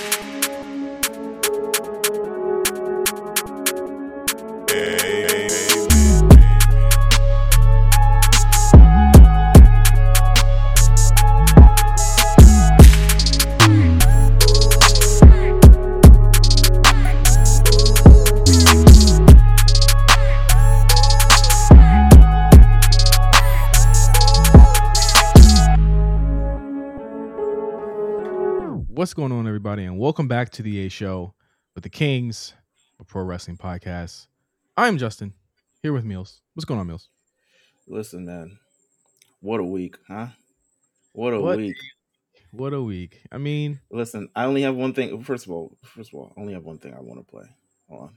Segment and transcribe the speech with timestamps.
[0.00, 0.39] What's
[29.60, 31.34] everybody, and welcome back to the A Show
[31.74, 32.54] with the Kings,
[32.98, 34.26] a pro wrestling podcast.
[34.74, 35.34] I'm Justin,
[35.82, 36.40] here with Meelz.
[36.54, 37.08] What's going on, Meelz?
[37.86, 38.58] Listen, man.
[39.40, 40.28] What a week, huh?
[41.12, 41.58] What a What?
[41.58, 41.76] week.
[42.52, 43.20] What a week!
[43.30, 45.22] I mean, Listen, I only have one thing.
[45.22, 47.44] First of all, first of all, I only have one thing I want to play.
[47.90, 48.14] Hold on.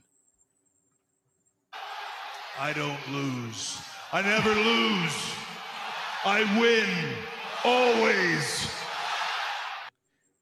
[2.57, 3.81] I don't lose.
[4.13, 5.33] I never lose.
[6.23, 6.87] I win.
[7.65, 8.71] Always.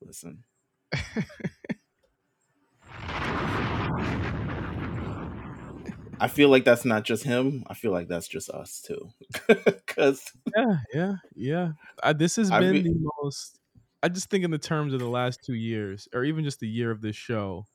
[0.06, 0.44] Listen.
[6.22, 7.64] I feel like that's not just him.
[7.68, 9.10] I feel like that's just us too.
[9.88, 11.72] Cuz yeah, yeah, yeah.
[12.04, 13.60] I, this has I been the most.
[14.04, 16.68] I just think in the terms of the last two years, or even just the
[16.68, 17.66] year of this show,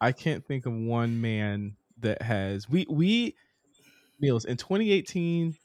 [0.00, 3.36] I can't think of one man that has we we
[4.20, 5.56] Meelz in 2018.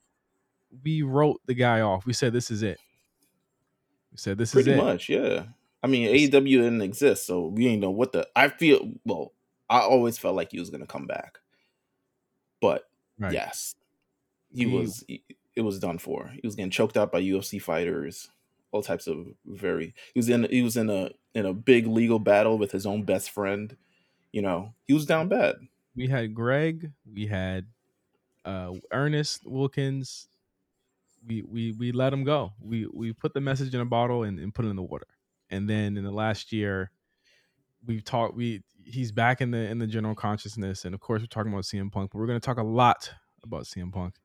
[0.83, 2.05] We wrote the guy off.
[2.05, 2.79] We said this is it.
[4.11, 4.79] We said this pretty is it.
[4.79, 5.43] Pretty much, yeah.
[5.83, 9.33] I mean, AEW didn't exist, so we ain't know what the I feel well,
[9.69, 11.39] I always felt like he was going to come back.
[12.61, 12.87] But
[13.19, 13.33] Right.
[13.33, 13.75] yes.
[14.53, 15.03] He was
[15.55, 16.31] it was done for.
[16.33, 18.29] He was getting choked out by UFC fighters,
[18.71, 22.19] all types of very he was in he was in a in a big legal
[22.19, 23.75] battle with his own best friend.
[24.31, 25.55] You know, he was down bad.
[25.95, 27.65] we had Greg, we had
[28.45, 30.27] uh Ernest Wilkins.
[31.25, 32.53] We we we let him go.
[32.61, 35.07] We we put the message in a bottle and, and put it in the water.
[35.53, 36.89] And then in the last year,
[37.85, 40.83] we've talked we he's back in the in the general consciousness.
[40.85, 43.11] And of course we're talking about CM Punk, but we're gonna talk a lot
[43.43, 44.15] about CM Punk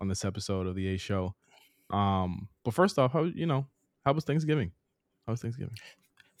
[0.00, 1.34] on this episode of the A show.
[1.90, 3.66] Um but first off, how you know,
[4.04, 4.72] how was Thanksgiving?
[5.26, 5.76] How was Thanksgiving?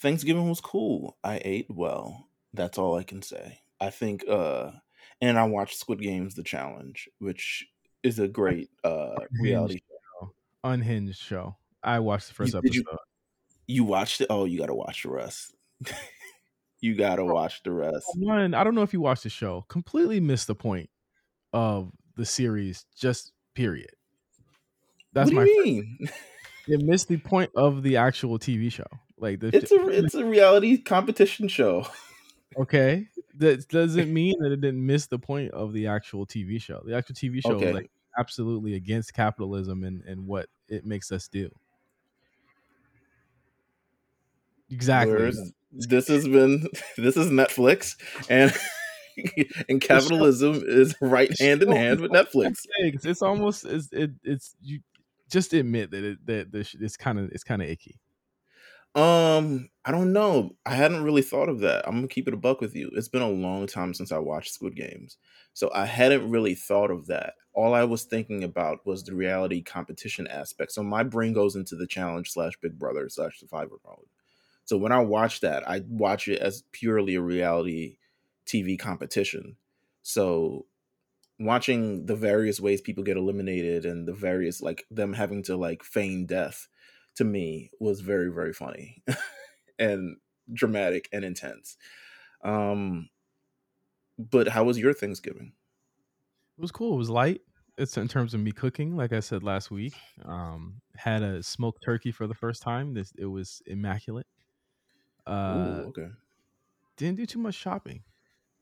[0.00, 1.16] Thanksgiving was cool.
[1.22, 2.28] I ate well.
[2.54, 3.60] That's all I can say.
[3.80, 4.70] I think uh
[5.20, 7.66] and I watched Squid Games The Challenge, which
[8.02, 9.80] is a great uh reality
[10.20, 10.32] show.
[10.64, 11.56] Unhinged show.
[11.82, 12.74] I watched the first You- episode.
[12.74, 12.84] you
[13.68, 14.26] You watched it?
[14.30, 15.54] Oh, you gotta watch the rest.
[16.80, 18.06] you gotta oh, watch the rest.
[18.14, 20.90] one, I don't know if you watched the show, completely missed the point
[21.52, 23.90] of the series, just period.
[25.12, 26.08] That's what my do you mean?
[26.66, 28.86] it missed the point of the actual TV show.
[29.16, 31.86] Like the It's a it's a reality competition show.
[32.56, 33.08] okay.
[33.36, 36.82] That doesn't mean that it didn't miss the point of the actual TV show.
[36.84, 37.66] The actual TV show Okay.
[37.66, 41.50] is like absolutely against capitalism and, and what it makes us do.
[44.70, 45.14] Exactly.
[45.14, 47.96] Whereas this has been this is Netflix
[48.28, 48.52] and
[49.68, 52.64] and capitalism is right hand in hand with Netflix.
[52.78, 54.80] It's, almost it's it, it's you
[55.30, 57.98] just admit that it that this it's kind of it's kind of icky.
[58.94, 60.56] Um, I don't know.
[60.64, 61.86] I hadn't really thought of that.
[61.86, 62.90] I'm gonna keep it a buck with you.
[62.94, 65.18] It's been a long time since I watched Squid Games,
[65.52, 67.34] so I hadn't really thought of that.
[67.52, 70.72] All I was thinking about was the reality competition aspect.
[70.72, 74.06] So my brain goes into the challenge slash Big Brother slash Survivor mode.
[74.68, 77.96] So when I watch that, I watch it as purely a reality
[78.44, 79.56] TV competition.
[80.02, 80.66] So
[81.38, 85.82] watching the various ways people get eliminated and the various like them having to like
[85.82, 86.68] feign death
[87.14, 89.02] to me was very very funny
[89.78, 90.16] and
[90.52, 91.76] dramatic and intense
[92.44, 93.08] um
[94.18, 95.52] but how was your thanksgiving
[96.56, 96.94] It was cool.
[96.94, 97.40] It was light.
[97.76, 99.94] It's in terms of me cooking, like I said last week.
[100.24, 102.94] Um, had a smoked turkey for the first time.
[102.94, 104.26] This it was immaculate.
[105.28, 106.08] Uh, Ooh, okay
[106.98, 108.02] didn't do too much shopping.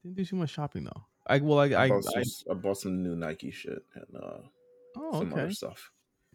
[0.02, 1.04] Didn't do too much shopping though.
[1.26, 4.38] I well, I I, I, bought some, I bought some new nike shit and uh
[4.96, 5.42] oh some okay.
[5.42, 5.90] other stuff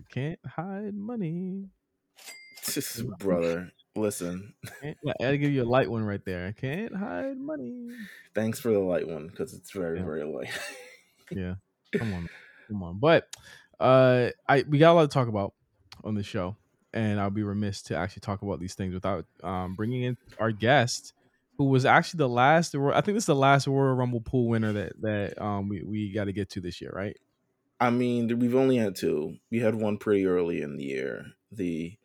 [0.10, 1.70] Can't hide money.
[3.20, 4.54] brother listen
[4.84, 6.48] I gotta give you a light one right there.
[6.48, 7.88] I can't hide money.
[8.36, 10.06] thanks for the light one because it's very Yeah.
[10.06, 10.50] very light
[11.32, 11.56] Yeah,
[11.94, 12.30] come on,
[12.68, 13.00] come on.
[13.00, 13.34] But
[13.80, 15.54] uh, I we got a lot to talk about
[16.04, 16.58] on the show,
[16.94, 20.52] and I'll be remiss to actually talk about these things without um, bringing in our
[20.52, 21.14] guest,
[21.58, 22.76] who was actually the last.
[22.76, 26.12] I think this is the last Royal Rumble pool winner that that um, we we
[26.12, 27.18] got to get to this year, right?
[27.80, 29.38] I mean, we've only had two.
[29.50, 31.26] We had one pretty early in the year.
[31.52, 31.98] The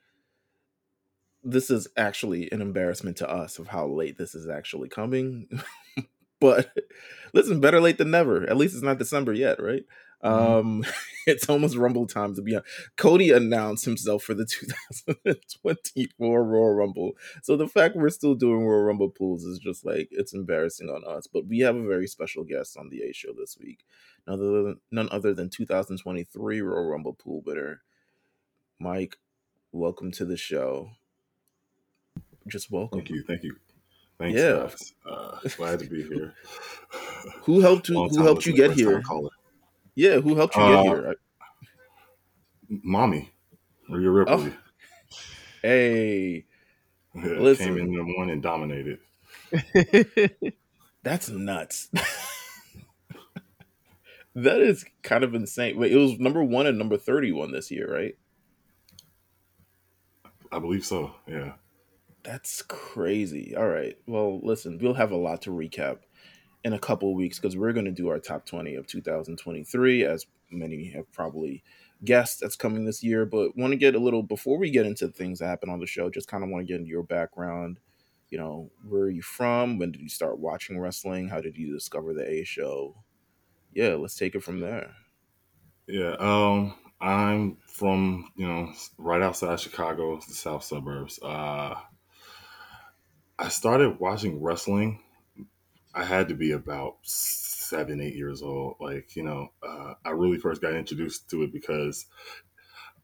[1.44, 5.49] this is actually an embarrassment to us of how late this is actually coming.
[6.41, 6.71] but
[7.32, 8.43] listen, better late than never.
[8.49, 9.85] At least it's not December yet, right?
[10.25, 10.59] Mhm.
[10.61, 10.85] Um,
[11.27, 12.63] it's almost Rumble time to be on.
[12.97, 14.45] Cody announced himself for the
[15.07, 17.13] 2024 Royal Rumble.
[17.43, 21.05] So the fact we're still doing Royal Rumble pools is just like it's embarrassing on
[21.07, 21.27] us.
[21.27, 23.85] But we have a very special guest on the A show this week.
[24.27, 27.83] None other than, none other than 2023 Royal Rumble pool winner,
[28.81, 29.19] Mike.
[29.73, 30.91] Welcome to the show.
[32.49, 33.01] Just welcome.
[33.01, 33.57] Thank you, thank you,
[34.19, 34.71] thanks, Yeah.
[35.11, 36.33] Uh, glad to be here.
[37.43, 38.09] Who helped you?
[38.09, 39.01] Who helped you get here?
[39.03, 39.31] caller.
[39.96, 41.16] Yeah, who helped you Uh, get here?
[42.69, 43.32] Mommy,
[43.88, 44.52] Rhea Ripley, Oh,
[45.62, 46.44] Hey,
[47.14, 47.75] listen.
[47.75, 48.98] came in the morning and dominated.
[51.02, 51.88] that's nuts.
[54.34, 55.78] that is kind of insane.
[55.78, 58.16] Wait, it was number one and number thirty-one this year, right?
[60.52, 61.14] I believe so.
[61.26, 61.52] Yeah,
[62.22, 63.54] That's crazy.
[63.56, 63.96] All right.
[64.06, 65.98] Well, listen, we'll have a lot to recap
[66.67, 70.27] in a couple weeks because we're going to do our top 20 of 2023, as
[70.51, 71.63] many have probably
[72.05, 73.25] guessed that's coming this year.
[73.25, 75.87] But want to get a little, before we get into things that happen on the
[75.87, 77.79] show, just kind of want to get into your background.
[78.31, 79.79] You know, where are you from?
[79.79, 81.29] When did you start watching wrestling?
[81.29, 82.97] How did you discover the A show?
[83.73, 84.91] Yeah, let's take it from there.
[85.87, 86.17] yeah.
[86.19, 91.21] Um, I'm from you know right outside Chicago, the south suburbs.
[91.23, 91.77] Uh,
[93.39, 95.05] I started watching wrestling.
[95.96, 98.76] I had to be about seven, eight years old.
[98.81, 102.06] Like you know, uh, I really first got introduced to it because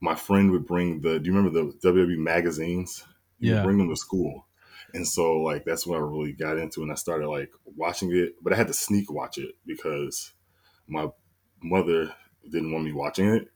[0.01, 1.19] my friend would bring the.
[1.19, 3.05] Do you remember the WWE magazines?
[3.41, 3.63] He Yeah.
[3.63, 4.47] bring them to school,
[4.93, 8.35] and so like that's what I really got into, and I started like watching it.
[8.41, 10.33] But I had to sneak watch it because
[10.87, 11.09] my
[11.61, 12.15] mother
[12.49, 13.49] didn't want me watching it.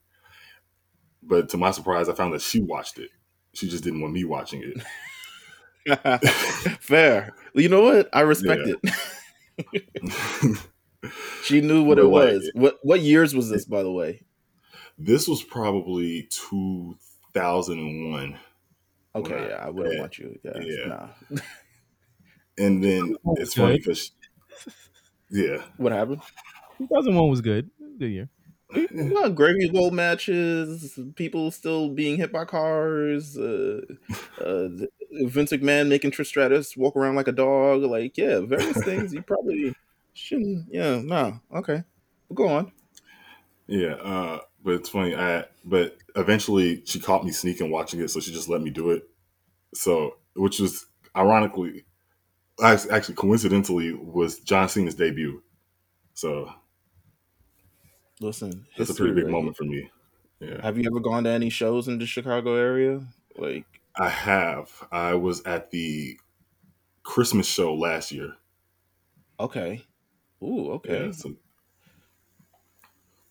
[1.22, 3.12] But to my surprise, I found that she watched it.
[3.54, 4.78] She just didn't want me watching it.
[6.80, 7.34] Fair.
[7.54, 8.10] You know what?
[8.14, 8.74] I respect Yeah.
[8.74, 8.80] it.
[11.44, 12.52] she knew what But, it like, was.
[12.54, 14.22] What what years was this, by the way?
[14.98, 18.40] this was probably 2001.
[19.16, 19.98] Okay, yeah, I wouldn't Yeah.
[19.98, 20.40] want you.
[20.44, 20.86] Yeah, Yeah.
[20.86, 21.10] nah.
[22.58, 24.12] And then it's funny because,
[25.30, 25.64] yeah.
[25.78, 26.22] What happened?
[26.80, 27.70] 2001 was good.
[28.00, 28.30] Good year.
[28.92, 33.82] Well, gravy bowl matches, people still being hit by cars, uh,
[34.42, 34.70] uh,
[35.12, 37.82] Vince McMahon making Trish Stratus walk around like a dog.
[37.84, 39.74] Like, yeah, various things you probably
[40.14, 40.68] shouldn't.
[40.72, 41.84] Yeah, no, okay,
[42.34, 42.72] go on.
[43.68, 45.16] Yeah, uh, but it's funny.
[45.16, 48.92] I but eventually she caught me sneaking watching it, so she just let me do
[48.92, 49.10] it.
[49.74, 51.86] So, which was ironically,
[52.62, 55.44] actually coincidentally, was John Cena's debut.
[56.14, 56.52] So
[58.20, 59.92] Listen, that's a pretty big right moment for me.
[60.40, 63.02] Yeah, Have you ever gone to any shows in the Chicago area?
[63.36, 63.66] Like,
[64.00, 64.72] I have.
[64.92, 66.18] I was at the
[67.04, 68.34] Christmas show last year.
[69.40, 69.84] okay,
[70.44, 71.06] ooh, okay.
[71.06, 71.34] Yeah, so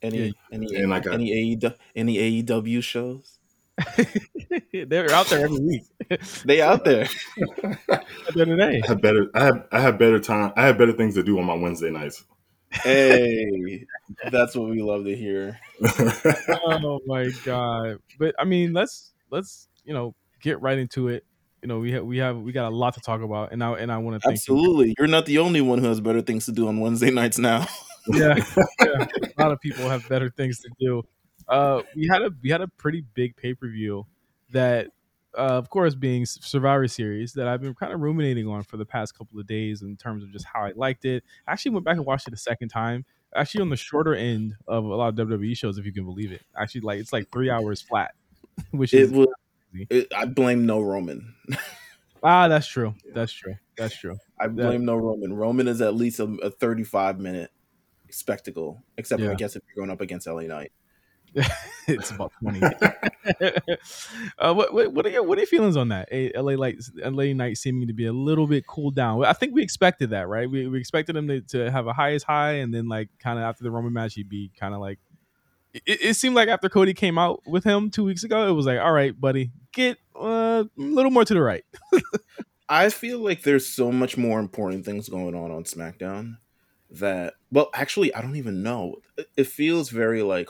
[0.02, 3.38] Any Yeah, any and I got- any AEW, any AEW shows?
[4.72, 5.82] They're out there every week.
[6.44, 7.08] They out there.
[7.36, 8.62] the other.
[8.62, 9.30] I have better.
[9.34, 9.66] I have.
[9.72, 10.52] I have better time.
[10.56, 12.24] I have better things to do on my Wednesday nights.
[12.70, 13.84] hey,
[14.30, 15.58] that's what we love to hear.
[15.82, 17.98] oh my god!
[18.18, 20.14] But I mean, let's let's you know
[20.46, 21.24] get right into it.
[21.62, 23.72] You know, we have we have we got a lot to talk about, and I
[23.72, 24.56] and I want to thank you.
[24.56, 27.38] Absolutely, you're not the only one who has better things to do on Wednesday nights
[27.38, 27.66] now.
[28.08, 28.36] Yeah,
[28.84, 29.06] yeah,
[29.36, 31.02] a lot of people have better things to do.
[31.48, 34.06] Uh, we had a we had a pretty big pay per view
[34.52, 34.92] that,
[35.36, 38.86] uh, of course, being Survivor Series that I've been kind of ruminating on for the
[38.86, 41.24] past couple of days in terms of just how I liked it.
[41.48, 43.04] I actually went back and watched it a second time.
[43.34, 46.30] Actually, on the shorter end of a lot of WWE shows, if you can believe
[46.30, 46.42] it.
[46.56, 48.12] Actually, like it's like three hours flat,
[48.70, 49.26] which It is was.
[49.72, 51.34] It, I blame no Roman.
[52.22, 52.94] ah, that's true.
[53.14, 53.54] That's true.
[53.76, 54.16] That's true.
[54.40, 55.34] I blame no Roman.
[55.34, 57.50] Roman is at least a, a 35 minute
[58.10, 59.32] spectacle, except Yeah.
[59.32, 60.72] I guess if you're going up against LA Knight.
[61.86, 62.62] it's about twenty.
[64.38, 66.08] uh, what what what are your what are your feelings on that?
[66.10, 69.22] A- LA like LA Knight seeming to be a little bit cooled down.
[69.22, 70.50] I think we expected that, right?
[70.50, 73.44] We, we expected him to, to have a highest high, and then like kind of
[73.44, 74.98] after the Roman match, he'd be kind of like.
[75.84, 78.66] It, it seemed like after Cody came out with him two weeks ago, it was
[78.66, 81.64] like, all right, buddy, get uh, a little more to the right.
[82.68, 86.38] I feel like there's so much more important things going on on SmackDown
[86.90, 88.96] that, well, actually, I don't even know.
[89.36, 90.48] It- feels very like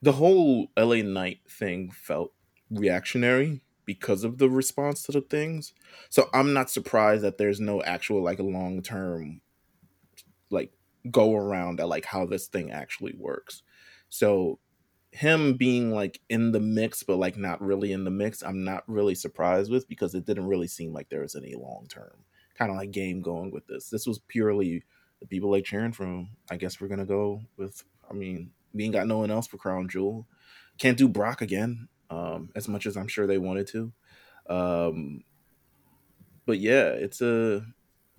[0.00, 2.32] the whole LA Knight thing felt
[2.70, 5.72] reactionary because of the response to the things.
[6.10, 9.40] So I'm not surprised that there's no actual like long term
[10.50, 10.72] like
[11.10, 13.62] go around at like how this thing actually works.
[14.08, 14.58] So
[15.10, 18.84] him being like in the mix but like not really in the mix i'm not
[18.86, 22.12] really surprised with because it didn't really seem like there was any long term
[22.58, 23.88] kind of like game going with this.
[23.88, 24.82] This was purely
[25.20, 26.30] the people like cheering for him.
[26.50, 27.84] I guess we're gonna go with.
[28.10, 30.26] I mean, we ain't got no one else for Crown Jewel.
[30.78, 33.92] Can't do Brock again, um, as much as I'm sure they wanted to.
[34.48, 35.22] Um,
[36.46, 37.64] but yeah, it's a.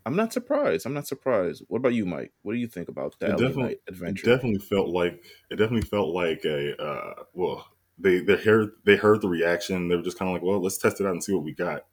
[0.10, 0.88] I'm not surprised.
[0.88, 1.62] I'm not surprised.
[1.68, 2.34] What about you, Mike?
[2.42, 4.28] What do you think about that definitely, adventure?
[4.28, 7.68] It definitely felt like it definitely felt like a uh, well.
[8.00, 9.88] They they heard they heard the reaction.
[9.88, 11.54] They were just kind of like, well, let's test it out and see what we
[11.54, 11.86] got.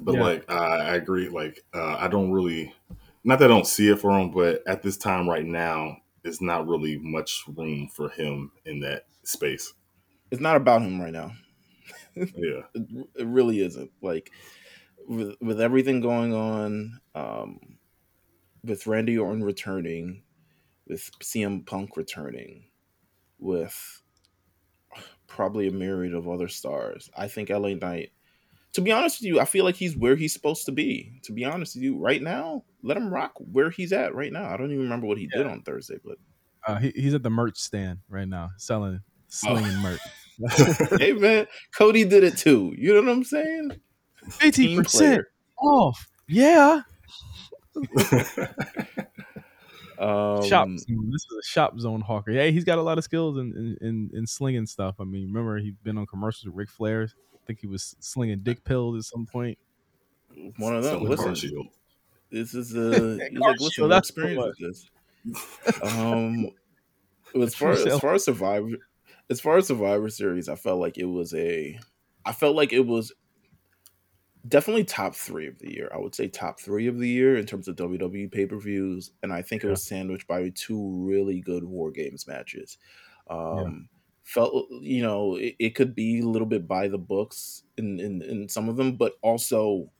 [0.00, 0.22] But yeah.
[0.22, 1.28] like, I agree.
[1.28, 2.74] Like, uh, I don't really,
[3.22, 6.40] not that I don't see it for him, but at this time right now, it's
[6.40, 9.74] not really much room for him in that space.
[10.30, 11.32] It's not about him right now.
[12.16, 13.90] yeah, it, it, really isn't.
[14.00, 14.30] Like,
[15.08, 17.58] with with everything going on, um,
[18.64, 20.22] with Randy Orton returning,
[20.86, 22.64] with CM Punk returning,
[23.38, 24.02] with
[25.26, 27.10] probably a myriad of other stars.
[27.16, 28.10] I think LA Knight
[28.74, 31.20] to be honest with you, I feel like he's where he's supposed to be.
[31.24, 34.48] To be honest with you, right now, let him rock where he's at right now.
[34.48, 35.42] I don't even remember what he yeah.
[35.42, 36.16] did on Thursday, but
[36.66, 39.80] uh, he, he's at the merch stand right now, selling slinging oh.
[39.80, 40.00] merch.
[40.98, 42.72] hey man, Cody did it too.
[42.76, 43.72] You know what I'm saying?
[44.40, 45.24] Eighteen percent
[45.58, 46.08] off.
[46.28, 46.82] Yeah.
[49.98, 50.68] Um, shop.
[50.68, 52.32] This is a shop zone hawker.
[52.32, 54.96] Yeah, he's got a lot of skills in in, in, in slinging stuff.
[54.98, 57.06] I mean, remember he's been on commercials with Ric Flair
[57.42, 59.58] I think he was slinging dick pills at some point.
[60.56, 61.04] One of them.
[61.04, 61.34] Listen,
[62.30, 64.88] this is a he's like, listen, what experience is
[65.24, 65.82] this?
[65.82, 66.50] Um,
[67.40, 68.70] as far as far as Survivor,
[69.30, 71.78] as far as Survivor Series, I felt like it was a,
[72.24, 73.12] I felt like it was
[74.48, 75.90] definitely top three of the year.
[75.94, 79.12] I would say top three of the year in terms of WWE pay per views,
[79.22, 79.68] and I think yeah.
[79.68, 82.78] it was sandwiched by two really good War Games matches.
[83.28, 83.88] Um,
[84.24, 88.22] felt you know it, it, could be a little bit by the books in, in
[88.22, 89.90] in some of them but also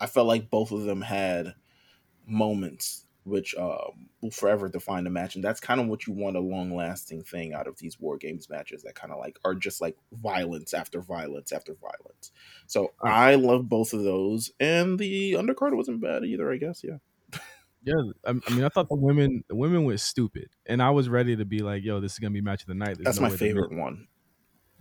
[0.00, 1.52] i felt like both of them had
[2.26, 6.36] moments which um, will forever define the match and that's kind of what you want
[6.36, 9.54] a long lasting thing out of these war games matches that kind of like are
[9.54, 12.32] just like violence after violence after violence
[12.66, 16.98] so i love both of those and the undercard wasn't bad either i guess yeah
[17.84, 21.08] yeah, I, I, mean, I thought the women, the women were stupid, and I was
[21.08, 23.20] ready to be like, "Yo, this is gonna be match of the night." There's That's
[23.20, 24.06] no my favorite one.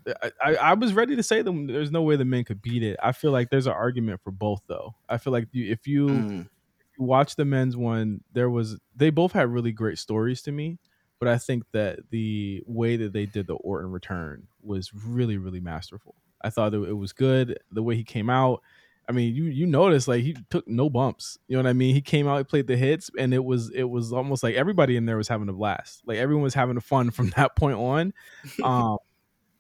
[0.08, 1.68] I, I, I, was ready to say them.
[1.68, 2.98] There's no way the men could beat it.
[3.02, 4.96] I feel like there's an argument for both, though.
[5.10, 6.50] I feel like you, if you, mm.
[6.98, 10.78] Watch the men's one, there was they both had really great stories to me,
[11.20, 15.60] but I think that the way that they did the Orton return was really, really
[15.60, 16.16] masterful.
[16.42, 18.62] I thought it was good the way he came out.
[19.08, 21.38] I mean, you you notice like he took no bumps.
[21.48, 21.94] You know what I mean?
[21.94, 24.96] He came out, he played the hits, and it was it was almost like everybody
[24.96, 26.02] in there was having a blast.
[26.06, 28.14] Like everyone was having fun from that point on.
[28.64, 28.98] Um,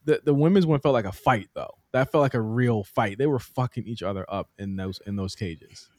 [0.06, 1.76] the the women's one felt like a fight though.
[1.92, 3.18] That felt like a real fight.
[3.18, 5.90] They were fucking each other up in those in those cages.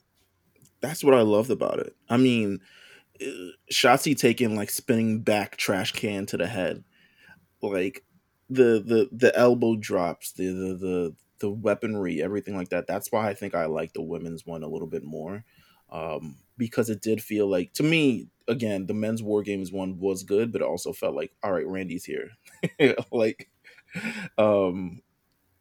[0.82, 1.96] That's what I loved about it.
[2.10, 2.60] I mean,
[3.22, 3.26] uh,
[3.72, 6.84] Shotzi taking like spinning back trash can to the head,
[7.62, 8.04] like
[8.50, 12.86] the the the elbow drops, the the the the weaponry, everything like that.
[12.86, 15.44] That's why I think I like the women's one a little bit more.
[15.90, 20.22] Um, because it did feel like to me again the men's war games one was
[20.22, 22.30] good but it also felt like all right randy's here
[23.12, 23.48] like
[24.38, 25.00] um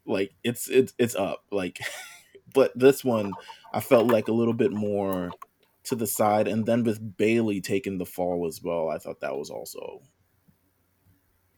[0.05, 1.79] like it's it's it's up like
[2.53, 3.31] but this one
[3.73, 5.31] i felt like a little bit more
[5.83, 9.37] to the side and then with Bayley taking the fall as well i thought that
[9.37, 10.01] was also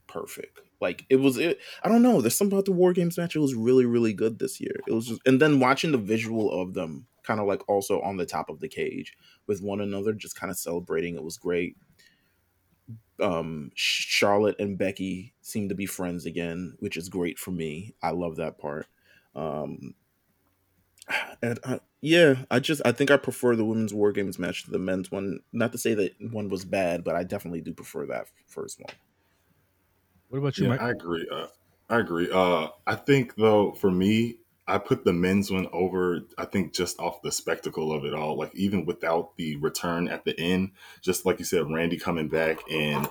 [0.07, 3.35] perfect like it was it i don't know there's something about the war games match
[3.35, 6.51] it was really really good this year it was just and then watching the visual
[6.51, 10.13] of them kind of like also on the top of the cage with one another
[10.13, 11.75] just kind of celebrating it was great
[13.21, 17.93] um, Charlotte and Becky seem to be friends again, which is great for me.
[18.01, 18.87] I love that part.
[19.35, 19.95] Um,
[21.41, 24.71] and uh, yeah, I just I think I prefer the women's war games match to
[24.71, 25.39] the men's one.
[25.51, 28.93] Not to say that one was bad, but I definitely do prefer that first one.
[30.29, 30.81] What about you, yeah, Mike?
[30.81, 31.27] I agree.
[31.31, 31.47] Uh,
[31.89, 32.29] I agree.
[32.31, 36.99] Uh, I think though, for me, I put the men's one over, I think, just
[36.99, 38.37] off the spectacle of it all.
[38.37, 42.59] Like, even without the return at the end, just like you said, Randy coming back
[42.71, 43.09] and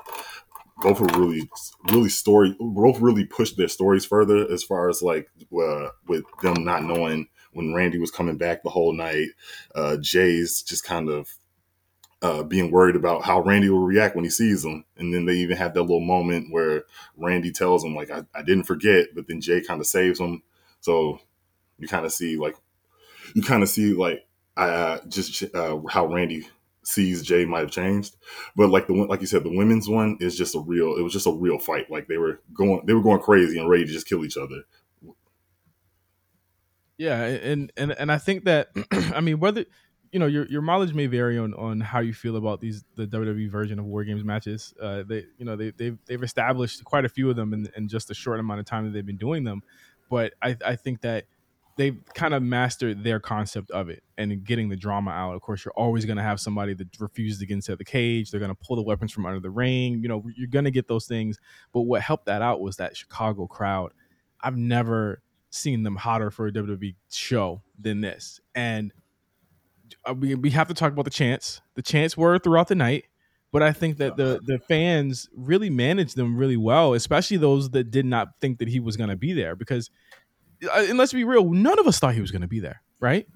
[0.79, 1.49] both were really,
[1.91, 6.65] really story, both really pushed their stories further as far as like uh, with them
[6.65, 9.29] not knowing when Randy was coming back the whole night.
[9.75, 11.29] Uh, Jey's just kind of
[12.23, 14.85] uh, being worried about how Randy will react when he sees him.
[14.97, 16.85] And then they even have that little moment where
[17.17, 20.43] Randy tells him, like, I, I didn't forget, but then Jey kind of saves him.
[20.81, 21.21] So
[21.79, 22.57] you kind of see like
[23.35, 26.47] you kind of see like uh, just uh, how Randy
[26.85, 28.17] sees Jey might have changed,
[28.57, 30.97] but like the one, like you said, the women's one is just a real.
[30.97, 31.91] It was just a real fight.
[31.91, 34.63] Like they were going, they were going crazy and ready to just kill each other.
[37.03, 39.65] Yeah, and and and I think that I mean whether
[40.13, 43.09] you know your your mileage may vary on on how you feel about these the
[43.09, 44.73] WWE version of War Games matches.
[44.81, 47.89] Uh, they you know they they've they've established quite a few of them in, in
[47.89, 49.63] just a short amount of time that they've been doing them,
[50.09, 51.25] but I I think that
[51.77, 55.35] they've kind of mastered their concept of it and getting the drama out.
[55.35, 58.31] Of course, you're always going to have somebody that refuses to get inside the cage.
[58.31, 60.03] They're going to pull the weapons from under the ring.
[60.03, 61.39] You know, you're going to get those things.
[61.73, 63.93] But what helped that out was that Chicago crowd.
[64.41, 68.41] I've never seen them hotter for a WWE show than this.
[68.55, 68.93] And
[70.05, 71.61] uh, we, we have to talk about the chants.
[71.75, 73.05] The chants were throughout the night.
[73.53, 77.91] But I think that the the fans really managed them really well, especially those that
[77.91, 79.55] did not think that he was going to be there.
[79.55, 79.91] Because
[80.65, 82.81] uh, and let's be real, none of us thought he was going to be there,
[82.99, 83.27] right?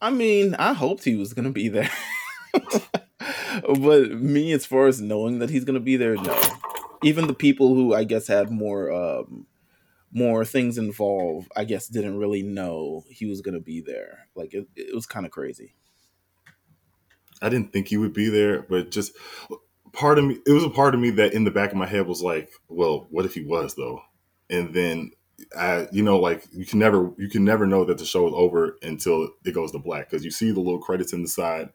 [0.00, 1.90] I mean, I hoped he was going to be there.
[3.62, 6.38] but me, as far as knowing that he's going to be there, no.
[7.04, 9.46] Even the people who I guess had more um,
[10.12, 14.28] more things involved, I guess didn't really know he was going to be there.
[14.34, 15.74] Like it, it was kind of crazy.
[17.42, 19.12] I didn't think he would be there, but just
[19.92, 21.86] part of me, it was a part of me that in the back of my
[21.86, 24.00] head was like, well, what if he was though?
[24.48, 25.10] And then
[25.56, 28.32] I, you know, like you can never, you can never know that the show is
[28.34, 31.70] over until it goes to black because you see the little credits in the side,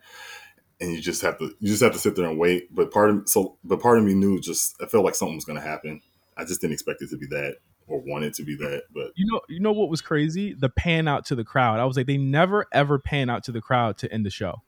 [0.79, 2.73] and you just have to, you just have to sit there and wait.
[2.73, 5.45] But part of, so, but part of me knew just, I felt like something was
[5.45, 6.01] going to happen.
[6.35, 7.57] I just didn't expect it to be that
[7.87, 8.83] or want it to be that.
[8.93, 10.53] But you know, you know what was crazy?
[10.53, 11.79] The pan out to the crowd.
[11.79, 14.61] I was like, they never ever pan out to the crowd to end the show.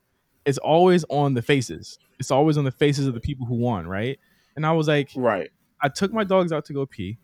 [0.46, 1.98] It's always on the faces.
[2.20, 4.20] It's always on the faces of the people who won, right?
[4.56, 5.50] And I was like, right.
[5.82, 7.18] I took my dogs out to go pee.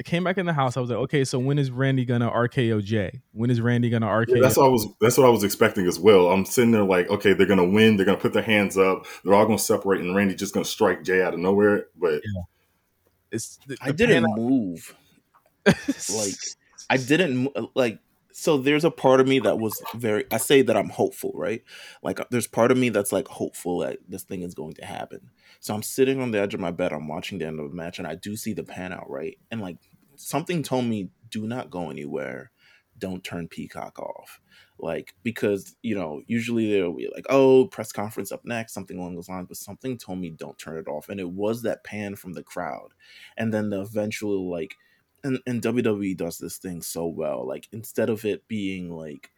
[0.00, 0.76] I came back in the house.
[0.76, 3.22] I was like, okay, so when is Randy gonna RKO Jey?
[3.32, 4.36] When is Randy gonna RKO?
[4.36, 4.88] Yeah, that's what I was.
[5.00, 6.28] That's what I was expecting as well.
[6.28, 7.96] I'm sitting there like, okay, they're gonna win.
[7.96, 9.06] They're gonna put their hands up.
[9.22, 11.86] They're all gonna separate, and Randy just gonna strike Jey out of nowhere.
[11.96, 12.42] But yeah.
[13.30, 14.92] it's the, the I didn't move.
[15.66, 16.34] Like
[16.90, 17.98] I didn't like.
[18.34, 20.24] So there's a part of me that was very.
[20.30, 21.62] I say that I'm hopeful, right?
[22.02, 24.86] Like uh, there's part of me that's like hopeful that this thing is going to
[24.86, 25.30] happen.
[25.60, 26.92] So I'm sitting on the edge of my bed.
[26.92, 29.38] I'm watching the end of the match, and I do see the pan out, right?
[29.50, 29.76] And like
[30.16, 32.50] something told me do not go anywhere
[32.98, 34.40] don't turn peacock off
[34.78, 39.14] like because you know usually they'll be like oh press conference up next something along
[39.14, 42.14] those lines but something told me don't turn it off and it was that pan
[42.14, 42.90] from the crowd
[43.36, 44.76] and then the eventual like
[45.24, 49.30] and, and wwe does this thing so well like instead of it being like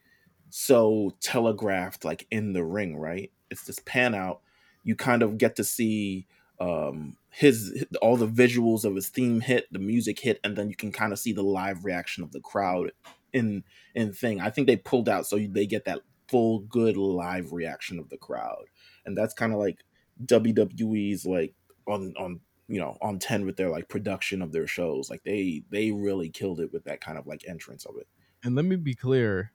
[0.57, 3.33] so telegraphed like in the ring right?
[3.51, 4.41] It's this pan out.
[4.85, 6.29] You kind of get to see
[6.61, 10.77] um his all the visuals of his theme hit, the music hit, and then you
[10.77, 12.93] can kind of see the live reaction of the crowd
[13.33, 13.65] in
[13.97, 14.41] in thing.
[14.41, 18.17] I think they pulled out so they get that full good live reaction of the
[18.17, 18.67] crowd,
[19.05, 19.79] and that's kind of like
[20.25, 21.55] WWE's like
[21.89, 25.63] on on you know on 10 with their like production of their shows like they
[25.71, 28.07] they really killed it with that kind of like entrance of it.
[28.43, 29.53] And let me be clear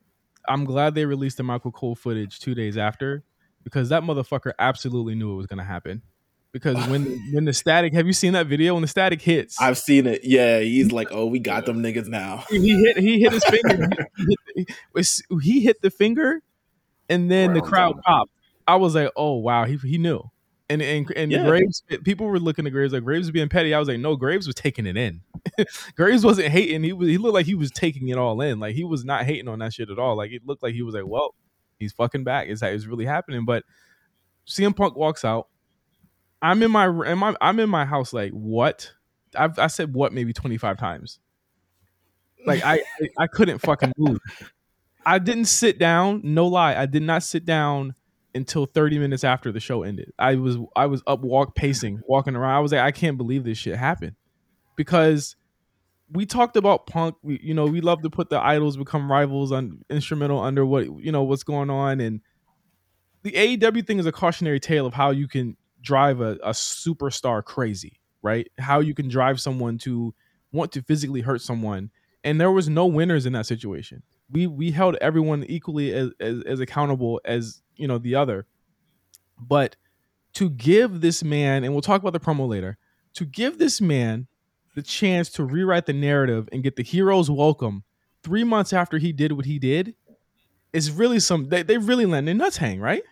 [0.47, 3.23] i'm glad they released the michael cole footage two days after
[3.63, 6.01] because that motherfucker absolutely knew it was going to happen.
[6.51, 8.73] Because when when the static have you seen that video?
[8.73, 9.61] When the static hits.
[9.61, 10.21] I've seen it.
[10.23, 12.43] Yeah he's like oh we got them niggas now.
[12.49, 13.89] He hit he hit his finger.
[14.55, 16.41] He, hit, he hit the finger
[17.07, 18.31] and then the crowd popped.
[18.67, 19.65] I was like oh wow.
[19.65, 20.23] He, he knew
[20.69, 21.43] and and, and yeah.
[21.43, 23.99] graves eh, people were looking at graves like graves was being petty i was like
[23.99, 25.21] no graves was taking it in
[25.95, 28.75] graves wasn't hating he was he looked like he was taking it all in like
[28.75, 30.93] he was not hating on that shit at all like it looked like he was
[30.93, 31.33] like well
[31.79, 33.63] he's fucking back it's like it's really happening but
[34.47, 35.47] CM Punk walks out
[36.41, 38.91] I'm in my am I, I'm in my house like what?
[39.35, 41.19] I've I said what maybe 25 times.
[42.45, 42.81] Like I
[43.17, 44.19] I couldn't fucking move.
[45.05, 46.75] I didn't sit down, no lie.
[46.75, 47.95] I did not sit down
[48.35, 50.13] until 30 minutes after the show ended.
[50.19, 52.55] I was I was up walk pacing, walking around.
[52.55, 54.15] I was like I can't believe this shit happened.
[54.75, 55.35] Because
[56.11, 59.51] we talked about punk, we, you know, we love to put the idols become rivals
[59.51, 62.21] on instrumental under what, you know, what's going on and
[63.23, 67.43] the AEW thing is a cautionary tale of how you can drive a, a superstar
[67.43, 68.49] crazy, right?
[68.57, 70.13] How you can drive someone to
[70.51, 71.91] want to physically hurt someone.
[72.23, 74.03] And there was no winners in that situation.
[74.31, 78.45] We we held everyone equally as, as, as accountable as you know the other.
[79.39, 79.75] But
[80.33, 82.77] to give this man, and we'll talk about the promo later,
[83.15, 84.27] to give this man
[84.75, 87.83] the chance to rewrite the narrative and get the hero's welcome
[88.23, 89.95] three months after he did what he did
[90.73, 93.03] is really some they, they really let their nuts hang, right?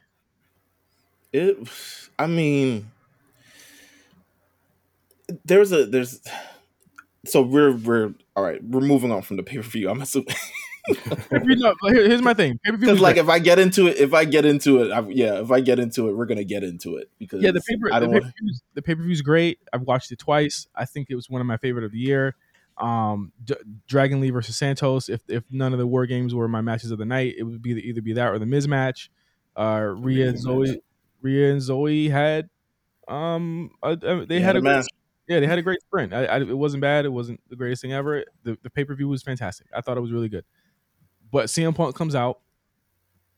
[1.34, 1.58] It
[2.19, 2.91] I mean,
[5.45, 6.21] there's a there's
[7.25, 8.63] so we're we're all right.
[8.63, 9.89] We're moving on from the pay per view.
[9.89, 10.27] I'm assuming.
[11.32, 12.60] no, here's my thing.
[12.63, 15.52] Because like, if I get into it, if I get into it, I, yeah, if
[15.52, 17.89] I get into it, we're gonna get into it because yeah, the paper,
[18.73, 19.60] the pay per view is great.
[19.73, 20.67] I've watched it twice.
[20.76, 22.36] I think it was one of my favorite of the year.
[22.78, 23.56] Um, D-
[23.88, 25.10] Dragon Lee versus Santos.
[25.10, 27.62] If if none of the war games were my matches of the night, it would
[27.62, 29.10] be the, either be that or the Miz match.
[29.56, 30.78] Uh, Rhea and Zoey,
[31.21, 32.50] Rhea and Zoey had
[33.08, 34.86] um uh, uh, they had a great, match.
[35.28, 36.13] yeah they had a great sprint.
[36.13, 37.06] I, I, it wasn't bad.
[37.06, 38.23] It wasn't the greatest thing ever.
[38.43, 39.67] The the pay per view was fantastic.
[39.76, 40.45] I thought it was really good.
[41.31, 42.39] But CM Punk comes out.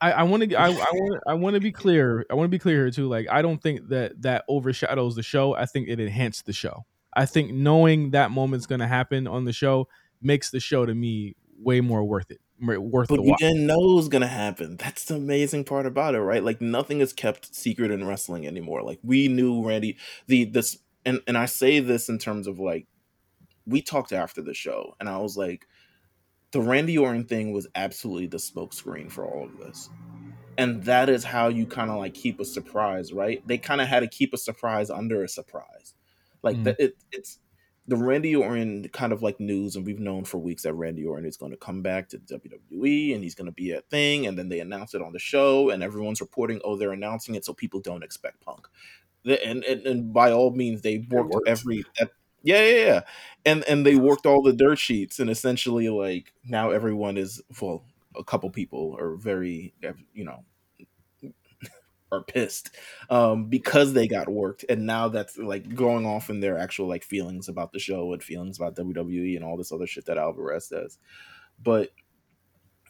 [0.01, 2.25] I, want to I, I want I want to be clear.
[2.29, 3.09] I want to be clear here too.
[3.09, 5.55] Like I don't think that that overshadows the show.
[5.55, 6.85] I think it enhanced the show.
[7.13, 9.89] I think knowing that moment's going to happen on the show
[10.21, 12.39] makes the show to me way more worth it.
[12.61, 13.39] Worth But watch.
[13.39, 14.75] didn't know it was gonna happen.
[14.75, 16.43] That's the amazing part about it, right?
[16.43, 18.83] Like nothing is kept secret in wrestling anymore.
[18.83, 19.97] Like we knew Randy
[20.27, 22.87] the this and and I say this in terms of like
[23.65, 25.67] we talked after the show and I was like
[26.51, 29.89] the Randy Orton thing was absolutely the smokescreen for all of this.
[30.57, 33.45] And that is how you kind of like keep a surprise, right?
[33.47, 35.93] They kind of had to keep a surprise under a surprise.
[36.43, 36.63] Like Mm.
[36.65, 37.39] that it it's
[37.87, 41.25] the Randy Orton kind of like news, and we've known for weeks that Randy Orton
[41.25, 44.27] is going to come back to WWE and he's going to be a thing.
[44.27, 47.45] And then they announce it on the show, and everyone's reporting, oh, they're announcing it
[47.45, 48.67] so people don't expect Punk.
[49.23, 51.47] The- And and, and by all means, they worked worked.
[51.47, 51.83] every.
[52.43, 53.01] Yeah, yeah, yeah,
[53.45, 57.83] and and they worked all the dirt sheets, and essentially, like now everyone is well,
[58.15, 59.73] a couple people are very,
[60.13, 60.45] you know,
[62.11, 62.71] are pissed
[63.11, 67.03] um because they got worked and now that's like going off in their actual like
[67.03, 70.67] feelings about the show and feelings about WWE and all this other shit that Alvarez
[70.67, 70.97] says
[71.63, 71.89] but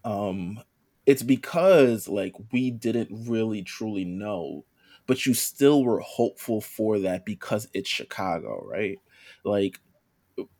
[0.03, 0.59] um
[1.05, 4.65] it's because like we didn't really truly know
[5.07, 8.99] but you still were hopeful for that because it's Chicago right
[9.43, 9.79] like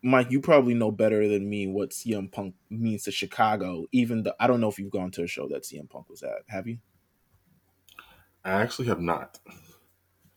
[0.01, 3.85] Mike, you probably know better than me what CM Punk means to Chicago.
[3.91, 6.23] Even though I don't know if you've gone to a show that CM Punk was
[6.23, 6.43] at.
[6.47, 6.79] Have you?
[8.43, 9.39] I actually have not.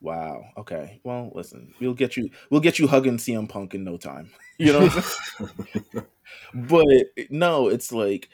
[0.00, 0.42] Wow.
[0.58, 1.00] Okay.
[1.04, 2.30] Well, listen, we'll get you.
[2.50, 4.30] We'll get you hugging CM Punk in no time.
[4.58, 4.80] You know.
[4.86, 4.94] What
[5.40, 5.48] I'm
[5.92, 6.06] saying?
[6.54, 8.28] but no, it's like,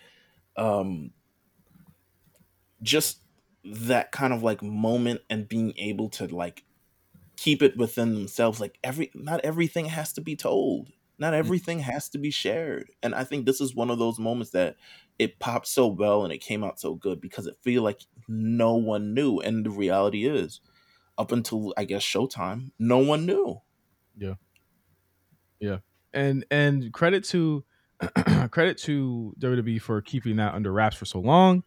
[0.57, 1.13] um,
[2.83, 3.21] just
[3.65, 6.65] that kind of like moment and being able to like
[7.39, 8.61] keep it within themselves.
[8.61, 10.93] Like every, not everything has to be told.
[11.19, 11.39] Not mm.
[11.39, 12.91] everything has to be shared.
[13.03, 14.77] And I think this is one of those moments that
[15.19, 18.75] it popped so well and it came out so good because it feel like no
[18.75, 19.39] one knew.
[19.41, 20.61] And the reality is,
[21.17, 23.61] up until I guess Showtime, no one knew.
[24.17, 24.35] Yeah
[25.61, 25.79] yeah
[26.13, 27.65] and and credit to
[28.51, 31.65] credit to WWE for keeping that under wraps for so long.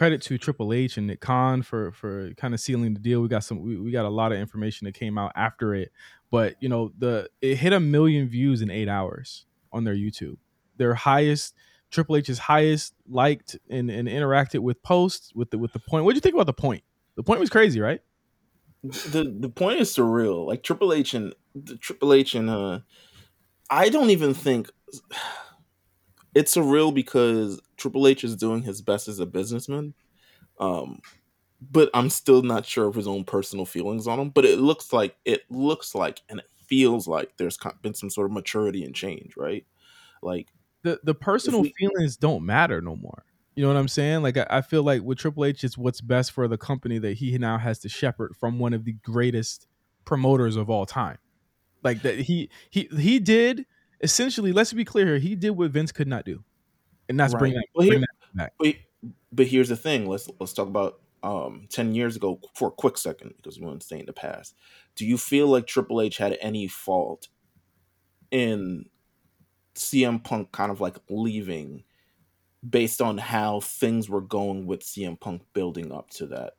[0.00, 3.20] Credit to Triple H and Nick Khan for for kind of sealing the deal.
[3.20, 5.92] We got some we, we got a lot of information that came out after it,
[6.30, 10.38] but you know the it hit a million views in eight hours on their YouTube.
[10.78, 11.54] Their highest
[11.90, 16.06] Triple H's highest liked and, and interacted with posts with the with the point.
[16.06, 16.82] What do you think about the point?
[17.16, 18.00] The point was crazy, right?
[18.82, 20.46] the the point is surreal.
[20.46, 22.78] Like Triple H and the Triple H and uh
[23.68, 24.70] I don't even think
[26.34, 29.94] it's surreal because Triple H is doing his best as a businessman.
[30.58, 31.00] Um
[31.60, 34.30] but I'm still not sure of his own personal feelings on him.
[34.30, 38.26] But it looks like it looks like and it feels like there's been some sort
[38.26, 39.66] of maturity and change, right?
[40.22, 40.48] Like
[40.82, 43.24] the the personal we- feelings don't matter no more.
[43.56, 44.22] You know what I'm saying?
[44.22, 47.14] Like I, I feel like with Triple H, it's what's best for the company that
[47.14, 49.66] he now has to shepherd from one of the greatest
[50.04, 51.18] promoters of all time.
[51.82, 53.66] Like that he he he did
[54.00, 54.52] essentially.
[54.52, 55.18] Let's be clear here.
[55.18, 56.42] He did what Vince could not do,
[57.08, 58.52] and that's bring that, Well, bring here- that back.
[58.58, 58.76] But
[59.32, 60.06] but here's the thing.
[60.08, 63.80] Let's let's talk about um ten years ago for a quick second because we want
[63.80, 64.54] to stay in the past.
[64.96, 67.28] Do you feel like Triple H had any fault
[68.30, 68.86] in
[69.74, 71.84] CM Punk kind of like leaving
[72.68, 76.54] based on how things were going with CM Punk building up to that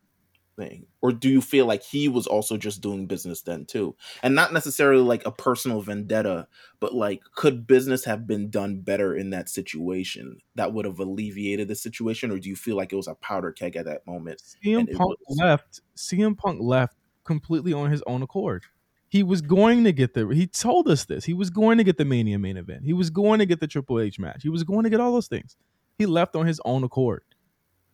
[0.58, 0.86] thing?
[1.02, 3.96] Or do you feel like he was also just doing business then too?
[4.24, 6.48] And not necessarily like a personal vendetta,
[6.80, 11.68] but like could business have been done better in that situation that would have alleviated
[11.68, 12.32] the situation?
[12.32, 14.42] Or do you feel like it was a powder keg at that moment?
[14.64, 15.82] CM Punk was- left.
[15.96, 18.64] CM Punk left completely on his own accord.
[19.10, 20.26] He was going to get the.
[20.30, 21.26] He told us this.
[21.26, 22.86] He was going to get the Mania main event.
[22.86, 24.42] He was going to get the Triple H match.
[24.42, 25.58] He was going to get all those things.
[25.98, 27.24] He left on his own accord.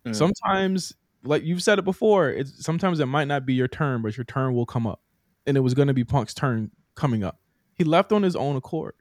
[0.06, 0.16] Mm.
[0.16, 4.16] Sometimes, like you've said it before, it's sometimes it might not be your turn, but
[4.18, 5.02] your turn will come up,
[5.46, 7.40] and it was going to be Punk's turn coming up.
[7.74, 8.94] He left on his own accord.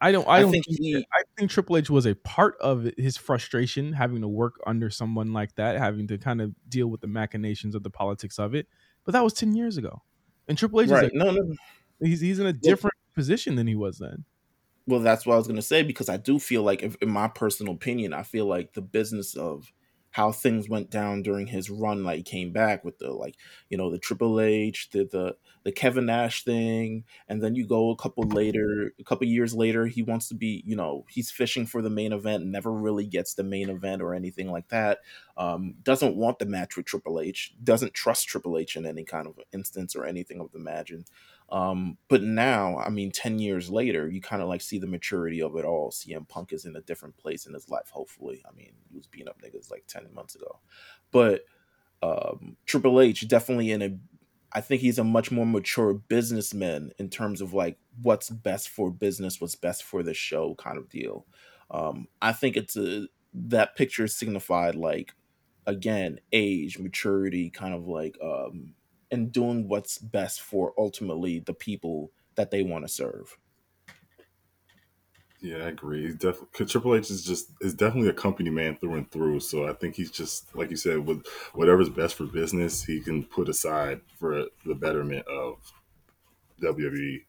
[0.00, 0.26] I don't.
[0.26, 0.78] I, I don't think think.
[0.80, 4.90] he- I think Triple H was a part of his frustration having to work under
[4.90, 8.54] someone like that, having to kind of deal with the machinations of the politics of
[8.54, 8.66] it.
[9.04, 10.02] But that was ten years ago,
[10.48, 11.04] and Triple H Right.
[11.04, 11.54] is No, no.
[12.00, 14.24] he's he's in a different position than he was then.
[14.88, 17.08] Well, that's what I was going to say because I do feel like, if, in
[17.08, 19.72] my personal opinion, I feel like the business of
[20.12, 23.36] how things went down during his run like he came back with the like
[23.68, 27.90] you know the triple h the the, the kevin nash thing and then you go
[27.90, 31.66] a couple later a couple years later he wants to be you know he's fishing
[31.66, 34.98] for the main event never really gets the main event or anything like that
[35.36, 39.26] um, doesn't want the match with triple h doesn't trust triple h in any kind
[39.26, 41.04] of instance or anything of the imagine
[41.52, 45.42] um, but now, I mean, 10 years later, you kind of like see the maturity
[45.42, 45.90] of it all.
[45.90, 48.42] CM Punk is in a different place in his life, hopefully.
[48.48, 50.60] I mean, he was beating up niggas like 10 months ago.
[51.10, 51.44] But
[52.02, 53.98] um, Triple H definitely in a
[54.54, 58.90] I think he's a much more mature businessman in terms of like what's best for
[58.90, 61.26] business, what's best for the show kind of deal.
[61.70, 65.12] Um, I think it's a that picture signified like
[65.66, 68.74] again age, maturity, kind of like um,
[69.12, 73.36] and doing what's best for ultimately the people that they want to serve.
[75.42, 76.04] Yeah, I agree.
[76.04, 79.40] He's definitely Triple H is just is definitely a company man through and through.
[79.40, 83.24] So I think he's just like you said, with whatever's best for business, he can
[83.24, 85.56] put aside for the betterment of
[86.62, 87.24] WWE.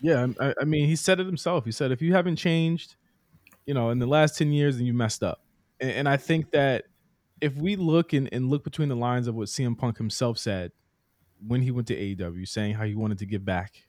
[0.00, 1.64] Yeah, I, I mean, he said it himself.
[1.64, 2.96] He said, "If you haven't changed,
[3.64, 5.42] you know, in the last ten years, then you messed up."
[5.80, 6.86] And, and I think that
[7.40, 10.72] if we look and, and look between the lines of what CM Punk himself said
[11.46, 13.86] when he went to AEW, saying how he wanted to give back,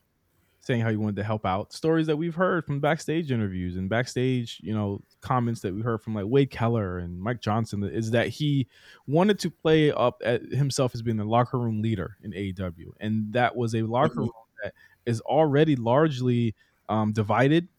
[0.59, 3.89] saying how he wanted to help out, stories that we've heard from backstage interviews and
[3.89, 8.11] backstage, you know, comments that we heard from like Wade Keller and Mike Johnson is
[8.11, 8.67] that he
[9.07, 13.31] wanted to play up at himself as being the locker room leader in AEW, and
[13.33, 14.21] that was a locker mm-hmm.
[14.21, 14.31] room
[14.63, 14.73] that
[15.05, 16.53] is already largely
[16.89, 17.69] um, divided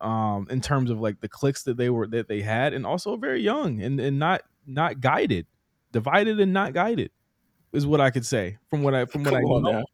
[0.00, 3.16] um, in terms of like the clicks that they were that they had, and also
[3.16, 5.46] very young and and not not guided,
[5.92, 7.10] divided and not guided,
[7.72, 9.58] is what I could say from what I from what Come I know.
[9.58, 9.84] Now.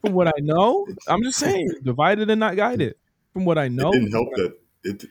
[0.00, 2.94] From what I know, I'm just saying divided and not guided.
[3.32, 5.04] From what I know, it didn't help that it.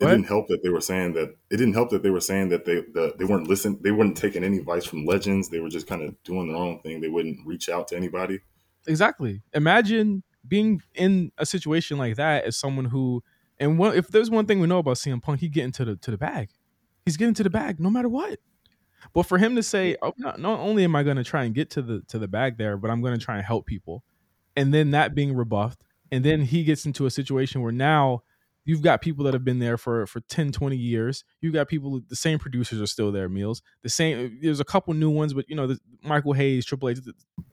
[0.00, 2.50] It didn't help that they were saying that it didn't help that they were saying
[2.50, 5.68] that they the, they weren't listening they weren't taking any advice from legends they were
[5.68, 8.38] just kind of doing their own thing they wouldn't reach out to anybody
[8.86, 13.24] exactly imagine being in a situation like that as someone who
[13.60, 15.96] and what, if there's one thing we know about CM Punk, he get into the
[15.96, 16.50] to the bag
[17.08, 18.38] he's getting to the bag no matter what.
[19.14, 21.54] But for him to say, oh, not, not only am I going to try and
[21.54, 24.04] get to the to the bag there, but I'm going to try and help people,
[24.56, 28.22] and then that being rebuffed, and then he gets into a situation where now
[28.64, 31.24] you've got people that have been there for for 10 20 years.
[31.40, 33.62] You've got people the same producers are still there Meelz.
[33.82, 36.98] The same there's a couple new ones but you know the, michael hayes triple h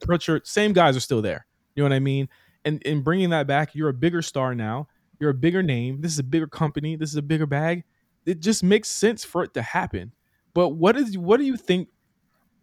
[0.01, 1.45] pritchard same guys are still there.
[1.75, 2.27] You know what i mean?
[2.65, 4.87] And in bringing that back you're a bigger star now.
[5.19, 6.01] You're a bigger name.
[6.01, 6.97] This is a bigger company.
[6.97, 7.85] This is a bigger bag
[8.25, 10.13] it just makes sense for it to happen.
[10.53, 11.89] But what is what do you think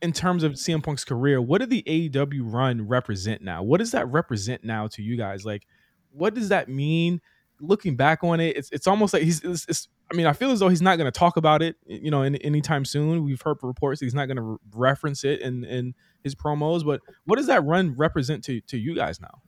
[0.00, 1.40] in terms of CM Punk's career?
[1.40, 3.62] What did the AEW run represent now?
[3.62, 5.44] What does that represent now to you guys?
[5.46, 5.66] Like,
[6.10, 7.20] what does that mean?
[7.60, 9.40] Looking back on it, it's it's almost like he's.
[9.44, 11.76] It's, it's, I mean, I feel as though he's not going to talk about it,
[11.86, 13.24] you know, in, anytime soon.
[13.24, 15.94] We've heard reports he's not going to re- reference it in in
[16.24, 16.84] his promos.
[16.84, 19.42] But what does that run represent to to you guys now?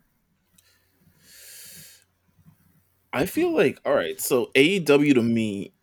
[3.12, 4.20] I feel like all right.
[4.20, 5.73] So AEW to me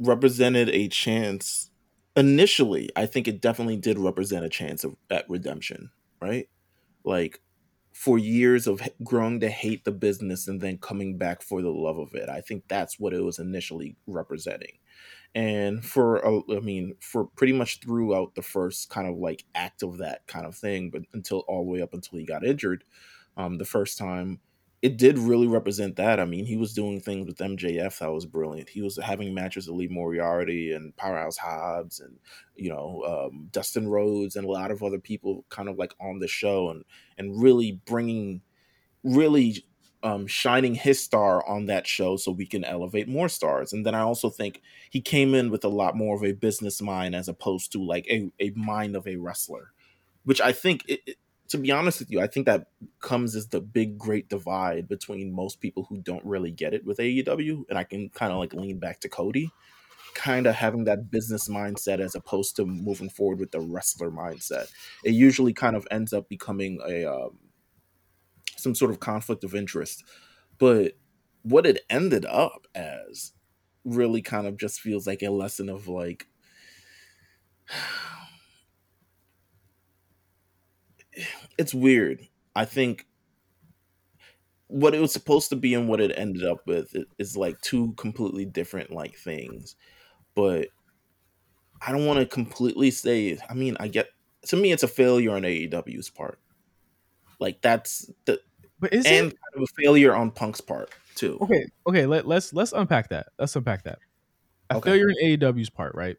[0.00, 1.70] represented a chance
[2.16, 6.48] initially i think it definitely did represent a chance of at redemption right?
[7.04, 7.40] Like
[7.92, 11.98] for years of growing to hate the business and then coming back for the love
[11.98, 14.78] of it i think that's what it was initially representing.
[15.34, 19.98] And for i mean for pretty much throughout the first kind of like act of
[19.98, 22.84] that kind of thing but until all the way up until he got injured
[23.36, 24.40] um the first time
[24.82, 26.18] it did really represent that.
[26.18, 28.70] I mean, he was doing things with MJF that was brilliant.
[28.70, 32.18] He was having matches with Lee Moriarty and Powerhouse Hobbs and
[32.56, 36.18] you know um, Dustin Rhodes and a lot of other people kind of like on
[36.18, 36.84] the show and
[37.18, 38.40] and really bringing,
[39.04, 39.64] really
[40.02, 43.74] um, shining his star on that show so we can elevate more stars.
[43.74, 46.80] And then I also think he came in with a lot more of a business
[46.80, 49.72] mind as opposed to like a, a mind of a wrestler,
[50.24, 51.16] which I think it, it
[51.50, 52.68] to be honest with you, I think that
[53.00, 56.98] comes as the big great divide between most people who don't really get it with
[56.98, 59.50] AEW, and I can kind of like lean back to Cody,
[60.14, 64.70] kind of having that business mindset as opposed to moving forward with the wrestler mindset.
[65.04, 67.38] It usually kind of ends up becoming a um,
[68.56, 70.04] some sort of conflict of interest,
[70.56, 70.92] but
[71.42, 73.32] what it ended up as
[73.84, 76.28] really kind of just feels like a lesson of like
[81.60, 82.26] it's weird.
[82.56, 83.06] I think
[84.68, 87.92] what it was supposed to be and what it ended up with is like two
[87.98, 89.76] completely different like things.
[90.34, 90.68] But
[91.86, 93.38] I don't want to completely say.
[93.48, 94.08] I mean, I get
[94.46, 96.38] to me, it's a failure on AEW's part.
[97.38, 98.40] Like that's the
[98.78, 99.36] but is and it?
[99.38, 101.36] kind of a failure on Punk's part too.
[101.42, 102.06] Okay, okay.
[102.06, 103.28] Let, let's let's unpack that.
[103.38, 103.98] Let's unpack that.
[104.70, 104.90] A okay.
[104.90, 106.16] failure in AEW's part, right?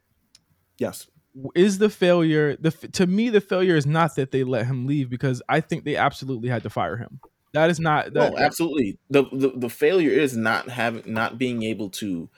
[0.78, 1.08] Yes.
[1.54, 5.08] Is the failure the to me the failure is not that they let him leave
[5.08, 7.20] because I think they absolutely had to fire him.
[7.54, 8.32] That is not that.
[8.32, 8.98] No, absolutely.
[9.08, 12.28] The, the the failure is not having not being able to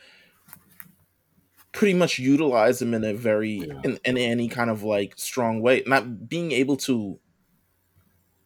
[1.72, 3.80] pretty much utilize him in a very Yeah.
[3.83, 5.83] in, in any kind of like strong way.
[5.87, 7.18] Not being able to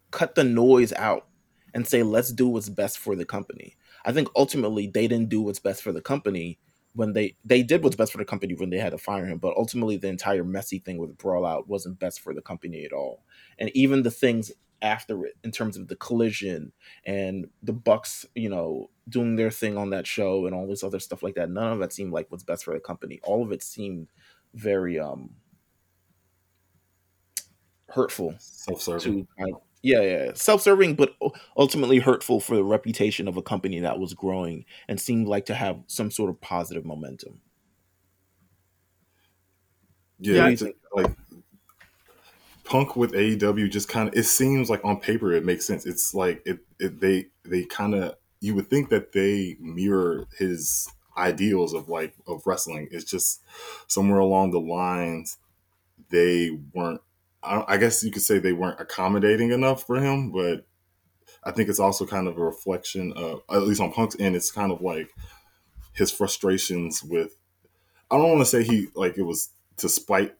[0.09, 1.27] cut the noise out
[1.75, 3.75] and say, let's do what's best for the company.
[4.03, 6.57] I think ultimately they didn't do what's best for the company
[6.93, 9.37] when they they did what's best for the company when they had to fire him,
[9.37, 12.93] but ultimately the entire messy thing with Brawl Out wasn't best for the company at
[12.93, 13.23] all.
[13.57, 16.71] And even the things after it in terms of the collision
[17.05, 20.99] and the Bucks, you know, doing their thing on that show and all this other
[20.99, 23.19] stuff like that, none of that seemed like what's best for the company.
[23.23, 24.07] All of it seemed
[24.53, 25.31] very um
[27.89, 29.27] hurtful Self-serving.
[29.37, 31.15] to of yeah, yeah, self-serving, but
[31.55, 35.55] ultimately hurtful for the reputation of a company that was growing and seemed like to
[35.55, 37.41] have some sort of positive momentum.
[40.19, 40.63] Yeah, Yeah, it's
[40.93, 41.15] like
[42.65, 45.85] Punk with AEW just kind of it seems like on paper it makes sense.
[45.85, 50.87] It's like it, it they they kind of you would think that they mirror his
[51.17, 52.87] ideals of like of wrestling.
[52.91, 53.43] It's just
[53.87, 55.37] somewhere along the lines
[56.09, 57.01] they weren't.
[57.41, 60.67] I, guess you could say they weren't accommodating enough for him, but
[61.43, 64.35] I think it's also kind of a reflection of at least on Punk's end.
[64.35, 65.09] It's kind of like
[65.93, 67.37] his frustrations with.
[68.11, 70.35] I don't want to say he like it was to spite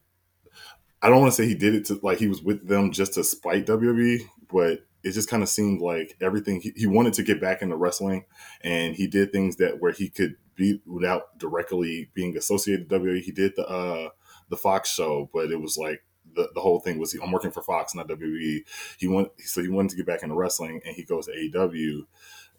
[1.02, 3.14] I don't want to say he did it to like he was with them just
[3.14, 7.24] to spite WWE, but it just kind of seemed like everything he, he wanted to
[7.24, 8.26] get back into wrestling,
[8.62, 13.22] and he did things that where he could be without directly being associated with WWE.
[13.22, 14.10] He did the uh
[14.50, 16.04] the Fox show, but it was like
[16.40, 18.62] the, the whole thing was he, I'm working for Fox, not WWE.
[18.98, 22.06] He went so he wanted to get back into wrestling, and he goes to AEW,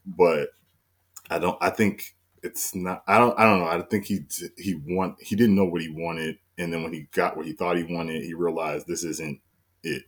[0.07, 0.51] but
[1.31, 1.57] I don't.
[1.61, 3.03] I think it's not.
[3.07, 3.39] I don't.
[3.39, 3.67] I don't know.
[3.67, 4.21] I think he
[4.57, 7.53] he want he didn't know what he wanted, and then when he got what he
[7.53, 9.41] thought he wanted, he realized this isn't
[9.83, 10.03] it.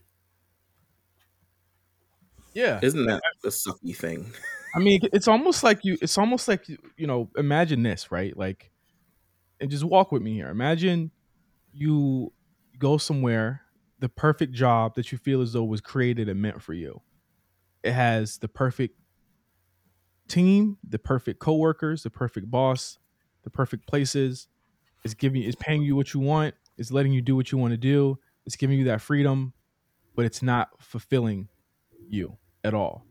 [2.53, 2.79] yeah.
[2.81, 4.31] Isn't that a sucky thing?
[4.75, 5.97] I mean, it's almost like you.
[6.01, 7.29] It's almost like you you know.
[7.37, 8.35] Imagine this, right?
[8.35, 8.71] Like,
[9.59, 10.49] and just walk with me here.
[10.49, 11.11] Imagine
[11.73, 12.31] you
[12.77, 13.62] go somewhere,
[14.03, 17.01] the perfect job that you feel as though was created and meant for you.
[17.83, 18.99] It has the perfect
[20.27, 22.99] team, the perfect coworkers, the perfect boss,
[23.45, 24.49] the perfect places.
[25.05, 26.53] It's giving, it's paying you what you want.
[26.77, 28.19] It's letting you do what you want to do.
[28.45, 29.53] It's giving you that freedom,
[30.17, 31.47] but it's not fulfilling
[32.09, 33.05] you at all.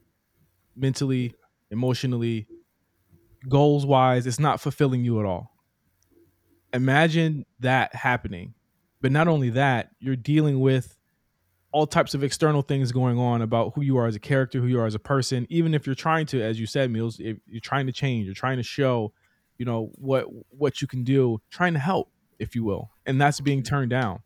[0.76, 1.34] Mentally,
[1.70, 2.46] emotionally,
[3.48, 5.56] goals wise, it's not fulfilling you at all.
[6.74, 8.52] Imagine that happening.
[9.02, 10.96] But not only that, you're dealing with
[11.72, 14.66] all types of external things going on about who you are as a character, who
[14.68, 15.46] you are as a person.
[15.50, 18.34] Even if you're trying to, as you said, Meelz, if you're trying to change, you're
[18.34, 19.12] trying to show,
[19.58, 23.40] you know, what what you can do, trying to help, if you will, and that's
[23.40, 24.20] being turned down.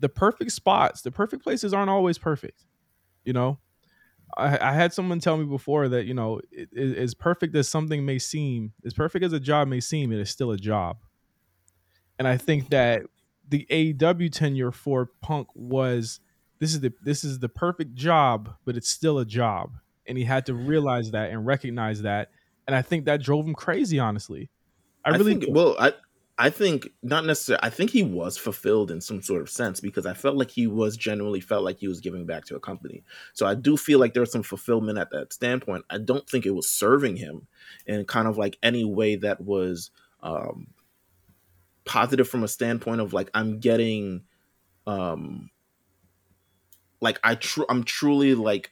[0.00, 2.64] The perfect spots, the perfect places aren't always perfect.
[3.24, 3.58] You know,
[4.36, 7.68] I, I had someone tell me before that you know, it, it- as perfect as
[7.68, 10.98] something may seem, as perfect as a job may seem, it is still a job.
[12.18, 13.02] And I think that
[13.50, 16.20] the AEW tenure for Punk was
[16.58, 19.72] this is the this is the perfect job, but it's still a job,
[20.06, 22.30] and he had to realize that and recognize that.
[22.66, 23.98] And I think that drove him crazy.
[23.98, 24.50] Honestly,
[25.04, 25.92] I really think well, I
[26.38, 27.62] I think not necessarily.
[27.62, 30.66] I think he was fulfilled in some sort of sense because I felt like he
[30.66, 33.04] was genuinely felt like he was giving back to a company.
[33.34, 35.84] So I do feel like there's some fulfillment at that standpoint.
[35.90, 37.46] I don't think it was serving him
[37.86, 39.90] in kind of like any way that was
[40.22, 40.68] um,
[41.90, 44.22] positive from a standpoint of like I'm getting
[44.86, 45.50] um
[47.00, 48.70] like I tr- I'm truly like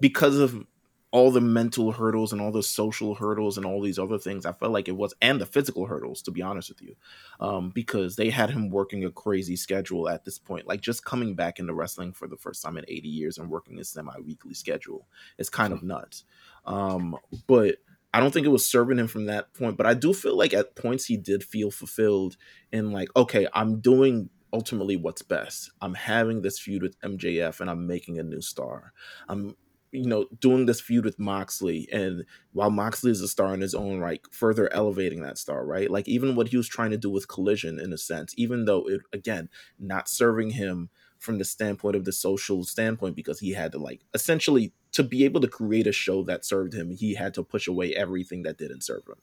[0.00, 0.64] because of
[1.10, 4.52] all the mental hurdles and all the social hurdles and all these other things, I
[4.52, 6.94] felt like it was, and the physical hurdles, to be honest with you,
[7.38, 10.66] um, because they had him working a crazy schedule at this point.
[10.66, 13.78] Like just coming back into wrestling for the first time in 80 years and working
[13.78, 16.24] a semi weekly schedule is kind of nuts.
[16.64, 17.76] Um, but
[18.14, 19.76] I don't think it was serving him from that point.
[19.76, 22.36] But I do feel like at points he did feel fulfilled
[22.70, 25.70] in like, okay, I'm doing ultimately what's best.
[25.80, 28.92] I'm having this feud with MJF and I'm making a new star.
[29.28, 29.56] I'm
[29.92, 33.74] you know, doing this feud with Moxley, and while Moxley is a star in his
[33.74, 35.90] own right, further elevating that star, right?
[35.90, 38.88] Like even what he was trying to do with Collision, in a sense, even though
[38.88, 43.72] it again not serving him from the standpoint of the social standpoint, because he had
[43.72, 47.34] to like essentially to be able to create a show that served him, he had
[47.34, 49.16] to push away everything that didn't serve him,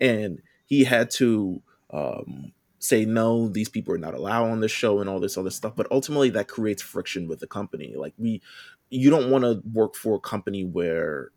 [0.00, 5.00] and he had to um, say no these people are not allowed on this show
[5.00, 7.94] and all this other stuff but ultimately that creates friction with the company.
[7.96, 8.42] Like we
[8.90, 11.30] you don't want to work for a company where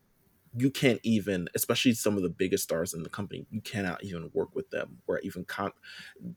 [0.55, 4.30] you can't even, especially some of the biggest stars in the company, you cannot even
[4.34, 5.72] work with them or even con-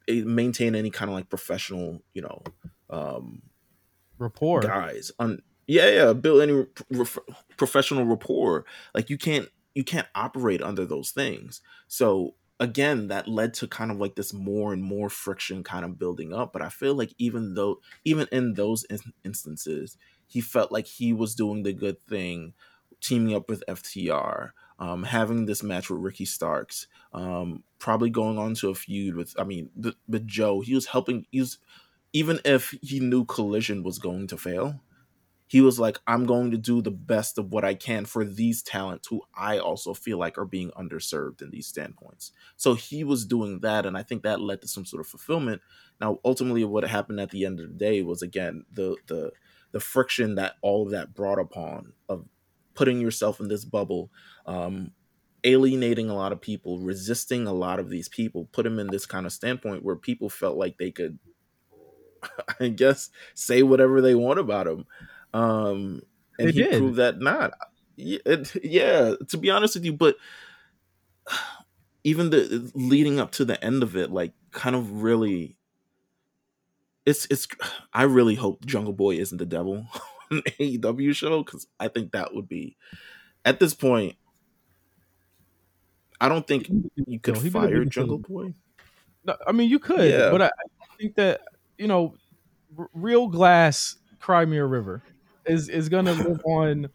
[0.08, 2.42] eh, maintain any kind of like professional, you know,
[2.90, 3.42] um,
[4.18, 4.60] rapport.
[4.60, 5.40] guys on
[5.70, 6.66] yeah yeah build any
[7.56, 8.64] professional rapport.
[8.94, 11.60] Like you can't you can't operate under those things.
[11.86, 15.98] So again that led to kind of like this more and more friction kind of
[15.98, 19.96] building up but i feel like even though even in those in- instances
[20.26, 22.52] he felt like he was doing the good thing
[23.00, 28.52] teaming up with ftr um, having this match with ricky starks um, probably going on
[28.54, 30.60] to a feud with i mean with, with joe.
[30.60, 31.56] He was helping he was
[32.12, 34.80] even if he knew collision was going to fail
[35.50, 38.62] he was like, I'm going to do the best of what I can for these
[38.62, 42.30] talents who I also feel like are being underserved in these standpoints.
[42.56, 45.60] So he was doing that, and I think that led to some sort of fulfillment.
[46.00, 49.32] Now, ultimately, what happened at the end of the day was again the the
[49.72, 52.26] the friction that all of that brought upon of
[52.74, 54.08] putting yourself in this bubble,
[54.46, 54.92] um,
[55.42, 59.04] alienating a lot of people, resisting a lot of these people, put him in this
[59.04, 61.18] kind of standpoint where people felt like they could,
[62.60, 64.86] I guess, say whatever they want about him.
[65.32, 66.02] Um,
[66.38, 66.78] and They he did.
[66.78, 67.52] proved that not.
[67.96, 70.16] Yeah, it- yeah, to be honest with you, but
[72.04, 75.56] even the leading up to the end of it, like, kind of really,
[77.06, 77.46] it's it's.
[77.92, 79.86] I really hope Jungle Boy isn't the devil
[80.30, 82.76] on AEW show because I think that would be,
[83.44, 84.16] at this point,
[86.20, 86.68] I don't think
[87.06, 88.18] you could the fire Jungle.
[88.18, 88.54] Boy.
[89.24, 90.30] No, I mean, you could, Yeah.
[90.30, 91.42] but I, I think that
[91.78, 92.14] you know,
[92.78, 95.02] R- Real Glass, Crimea River,
[95.50, 96.88] is is gonna live on,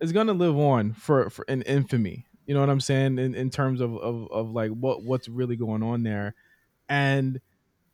[0.00, 2.26] is gonna live on for for in infamy.
[2.46, 5.56] You know what I'm saying in, in terms of, of of like what what's really
[5.56, 6.34] going on there,
[6.88, 7.40] and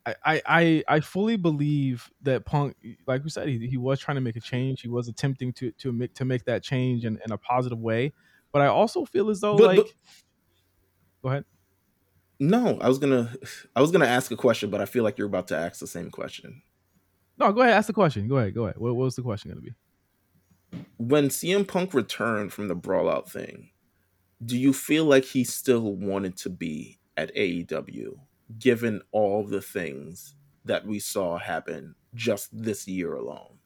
[0.05, 2.75] I I I, fully believe that Punk,
[3.07, 4.81] like we said, he, he was trying to make a change.
[4.81, 8.13] He was attempting to to make to make that change in, in a positive way.
[8.51, 9.91] But I also feel as though But- like, but-
[11.21, 11.45] go ahead.
[12.37, 13.33] No, I was gonna,
[13.75, 15.87] I was gonna ask a question, but I feel like you're about to ask the
[15.87, 16.61] same question.
[17.37, 17.73] No, go ahead.
[17.73, 18.27] Ask the question.
[18.27, 18.53] Go ahead.
[18.53, 18.77] Go ahead.
[18.77, 19.75] What, what was the question going to be?
[20.97, 23.71] When CM Punk returned from the brawlout thing,
[24.43, 28.17] do you feel like he still wanted to be at AEW,
[28.59, 33.59] given all the things that we saw happen just this year alone?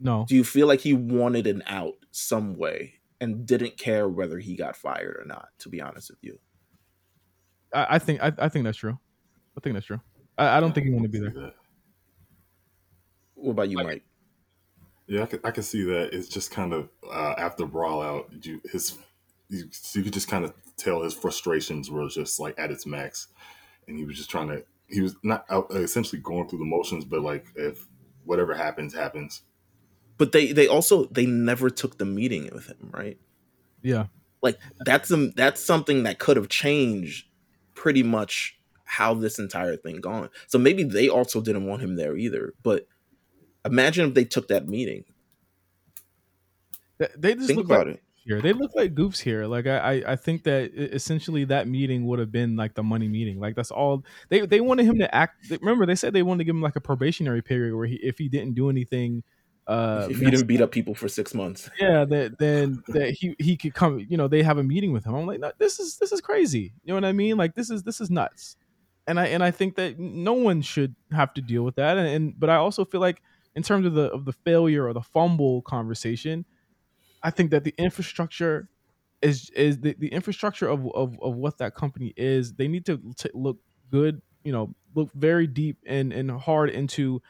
[0.00, 0.24] No.
[0.28, 4.56] Do you feel like he wanted an out some way and didn't care whether he
[4.56, 5.48] got fired or not?
[5.60, 6.40] To be honest with you,
[7.72, 8.98] I, I think I, I think that's true.
[9.56, 10.00] I think that's true.
[10.36, 11.30] I, I don't think he wanted to be there.
[11.30, 11.54] that.
[13.34, 14.04] what about you, Mike?
[15.06, 16.14] Yeah, I could, I could see that.
[16.14, 18.98] It's just kind of uh, after brawl out, you his
[19.48, 23.28] you, you could just kind of tell his frustrations were just like at its max,
[23.88, 24.64] and he was just trying to.
[24.88, 27.86] He was not uh, essentially going through the motions, but like if
[28.24, 29.42] whatever happens, happens.
[30.18, 33.18] But they they also they never took the meeting with him, right?
[33.82, 34.06] Yeah.
[34.42, 37.26] like that's some that's something that could have changed
[37.74, 40.28] pretty much how this entire thing gone.
[40.46, 42.52] So maybe they also didn't want him there either.
[42.62, 42.86] But
[43.64, 45.04] imagine if they took that meeting.
[47.16, 48.02] They, just Think look about like it.
[48.24, 48.40] here.
[48.40, 49.46] They look like goofs here.
[49.46, 53.08] Like I, I, I think that essentially that meeting would have been like the money
[53.08, 53.40] meeting.
[53.40, 55.50] Like that's all they they wanted him to act.
[55.50, 58.18] Remember, they said they wanted to give him like a probationary period where he if
[58.18, 59.22] he didn't do anything.
[59.66, 63.34] Uh, if you didn't beat up people for six months, yeah, that then that he
[63.38, 64.04] he could come.
[64.08, 65.14] You know, they have a meeting with him.
[65.14, 66.72] I'm like, no, this is this is crazy.
[66.84, 67.36] You know what I mean?
[67.36, 68.56] Like this is this is nuts.
[69.06, 71.96] And I and I think that no one should have to deal with that.
[71.96, 73.22] And, and but I also feel like
[73.54, 76.44] in terms of the of the failure or the fumble conversation,
[77.22, 78.68] I think that the infrastructure
[79.20, 82.54] is is the, the infrastructure of, of of what that company is.
[82.54, 83.58] They need to t- look
[83.90, 84.22] good.
[84.44, 87.22] You know, look very deep and and hard into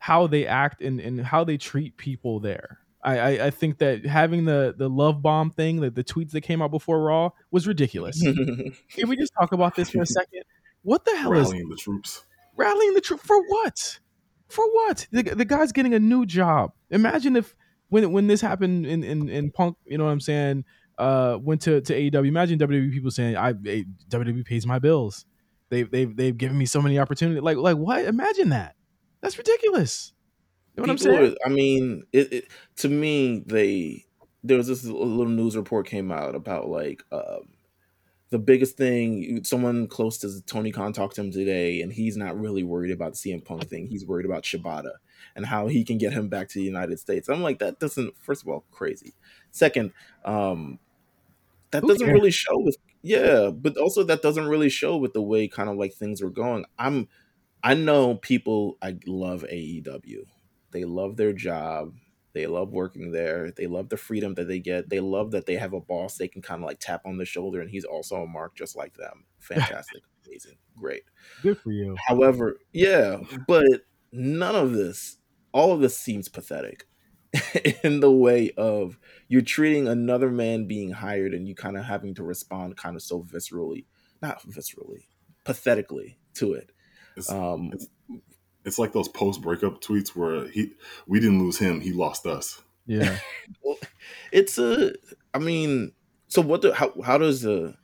[0.00, 2.78] how they act and, and how they treat people there.
[3.02, 6.42] I, I, I think that having the the love bomb thing, the, the tweets that
[6.42, 8.20] came out before Raw was ridiculous.
[8.22, 10.42] Can we just talk about this for a second?
[10.82, 12.24] What the hell is Rallying the troops.
[12.56, 13.98] rallying the troops for what?
[14.48, 15.06] For what?
[15.12, 16.72] The, the guy's getting a new job.
[16.90, 17.54] Imagine if
[17.88, 20.64] when when this happened in in, in Punk, you know what I'm saying?
[20.98, 22.26] Uh, went to to AEW.
[22.26, 25.24] Imagine WWE people saying, "I WWE pays my bills.
[25.70, 28.04] They've they've they've given me so many opportunities." Like like what?
[28.04, 28.74] Imagine that.
[29.20, 30.12] That's ridiculous.
[30.76, 31.32] You know what I'm saying?
[31.32, 32.44] are- I mean, it, it
[32.76, 34.04] to me they
[34.44, 37.48] there was this little news report came out about like um,
[38.30, 39.42] the biggest thing.
[39.44, 43.14] Someone close to Tony Khan talked to him today, and he's not really worried about
[43.14, 43.86] the CM Punk thing.
[43.86, 44.92] He's worried about Shibata
[45.36, 47.28] and how he can get him back to the United States.
[47.28, 48.16] I'm like, that doesn't.
[48.18, 49.14] First of all, crazy.
[49.50, 49.92] Second,
[50.24, 50.78] um,
[51.70, 52.14] that Who doesn't cares?
[52.14, 55.76] really show with yeah, but also that doesn't really show with the way kind of
[55.76, 56.64] like things were going.
[56.78, 57.08] I'm
[57.62, 60.24] I know people I love AEW.
[60.72, 61.94] They love their job.
[62.38, 63.50] They love working there.
[63.50, 64.88] They love the freedom that they get.
[64.88, 67.24] They love that they have a boss they can kind of like tap on the
[67.24, 69.24] shoulder and he's also a mark just like them.
[69.40, 70.04] Fantastic.
[70.24, 70.56] Amazing.
[70.76, 71.02] Great.
[71.42, 71.96] Good for you.
[72.06, 73.16] However, yeah,
[73.48, 73.64] but
[74.12, 75.16] none of this,
[75.50, 76.86] all of this seems pathetic
[77.82, 82.14] in the way of you're treating another man being hired and you kind of having
[82.14, 83.86] to respond kind of so viscerally,
[84.22, 85.06] not viscerally,
[85.44, 86.70] pathetically to it.
[87.16, 87.88] It's, Um, it's,
[88.68, 90.72] it's like those post breakup tweets where he
[91.08, 92.62] we didn't lose him, he lost us.
[92.86, 93.18] Yeah.
[94.32, 94.92] it's a,
[95.34, 95.92] I mean,
[96.28, 96.62] so what?
[96.62, 97.74] The, how how does the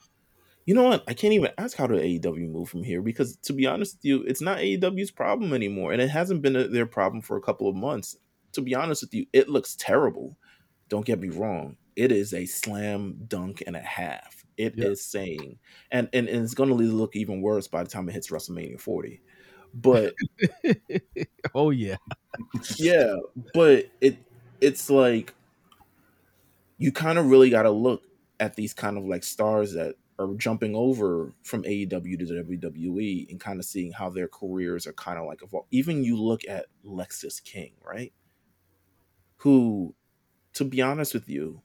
[0.67, 1.05] you know what?
[1.07, 4.05] I can't even ask how the AEW move from here because, to be honest with
[4.05, 7.43] you, it's not AEW's problem anymore, and it hasn't been a, their problem for a
[7.43, 8.17] couple of months.
[8.53, 10.39] To be honest with you, it looks terrible.
[10.89, 14.45] Don't get me wrong; it is a slam dunk and a half.
[14.57, 15.21] It is Yeah.
[15.21, 15.59] saying,
[15.91, 18.81] and, and and it's going to look even worse by the time it hits WrestleMania
[18.81, 19.21] 40.
[19.75, 20.15] But
[21.55, 21.97] oh yeah.
[22.77, 23.17] yeah,
[23.53, 24.19] but it
[24.61, 25.35] it's like
[26.79, 28.03] you kind of really got to look
[28.41, 33.41] at these kind of like stars that are jumping over from AEW to WWE and
[33.41, 35.69] kind of seeing how their careers are kind of like evolved.
[35.71, 38.13] Even you look at Lexis King, right?
[39.39, 39.95] Who,
[40.55, 41.63] to be honest with you,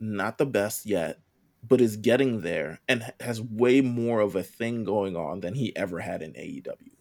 [0.00, 1.20] not the best yet,
[1.66, 5.74] but is getting there and has way more of a thing going on than he
[5.76, 6.97] ever had in AEW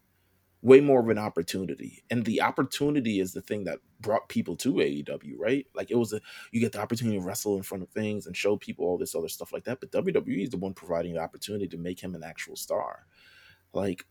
[0.68, 2.04] way more of an opportunity.
[2.12, 5.66] And the opportunity is the thing that brought people to AEW, right?
[5.74, 6.20] Like it was a
[6.52, 9.16] you get the opportunity to wrestle in front of things and show people all this
[9.16, 9.80] other stuff like that.
[9.80, 13.06] But WWE is the one providing the opportunity to make him an actual star.
[13.72, 14.06] Like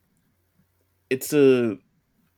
[1.10, 1.76] it's a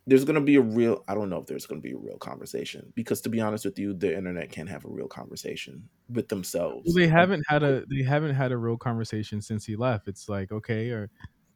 [0.08, 2.92] there's gonna be a real I don't know if there's gonna be a real conversation
[2.96, 6.86] because to be honest with you, the internet can't have a real conversation with themselves.
[6.86, 10.08] Well, they haven't had a they haven't had a real conversation since he left.
[10.08, 11.08] It's like okay, or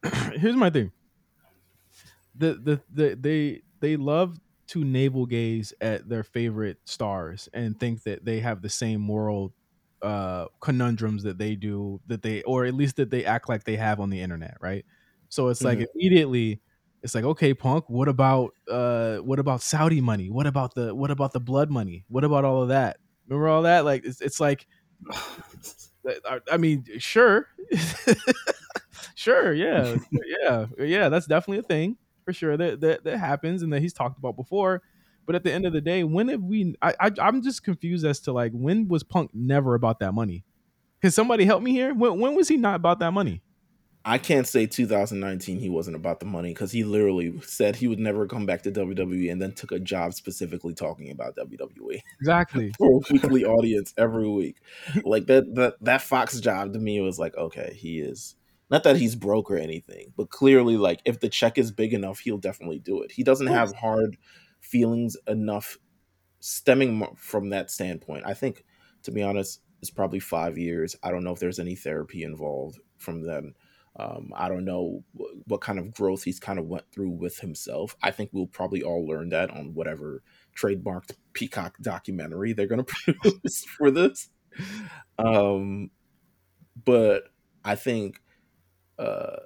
[0.37, 0.93] here's my thing.
[2.35, 8.05] The, the the they they love to navel gaze at their favorite stars and think
[8.05, 9.55] that they have the same moral
[10.03, 13.77] uh conundrums that they do that they or at least that they act like they
[13.77, 14.85] have on the internet, right?
[15.29, 15.87] So it's like Mhm.
[15.95, 16.61] immediately
[17.03, 21.11] it's like okay punk what about uh what about saudi money what about the what
[21.11, 24.39] about the blood money what about all of that remember all that like it's, it's
[24.41, 24.67] like
[26.27, 27.47] I, I mean, sure,
[29.15, 29.97] sure, yeah,
[30.41, 31.09] yeah, yeah.
[31.09, 34.37] That's definitely a thing for sure that that that happens and that he's talked about
[34.37, 34.83] before.
[35.25, 36.75] But at the end of the day, when have we?
[36.83, 40.45] I, I I'm just confused as to like when was Punk never about that money?
[41.01, 41.95] Can somebody help me here?
[41.95, 43.43] When when was he not about that money?
[44.05, 48.01] I can't say 2019 he wasn't about the money because he literally said he would
[48.01, 52.73] never come back to WWE and then took a job specifically talking about WWE Exactly.
[52.79, 54.57] for a weekly audience every week.
[55.05, 58.35] Like that that that Fox job to me was like, okay, he is
[58.73, 62.21] not that he's broke or anything, but clearly like if the check is big enough,
[62.21, 63.13] he'll definitely do it.
[63.13, 64.17] He doesn't have hard
[64.61, 65.77] feelings enough
[66.41, 68.25] stemming from that standpoint.
[68.27, 68.65] I think
[69.03, 70.97] to be honest, it's probably 5 years.
[71.03, 73.55] I don't know if there's any therapy involved from them.
[73.97, 77.41] Um, I don't know wh- what kind of growth he's kind of went through with
[77.41, 77.95] himself.
[78.03, 80.23] I think we'll probably all learn that on whatever
[80.57, 84.31] trademarked Peacock documentary they're going to produce for this.
[85.19, 85.91] Um,
[86.87, 87.25] but
[87.65, 88.22] I think,
[88.99, 89.37] uh,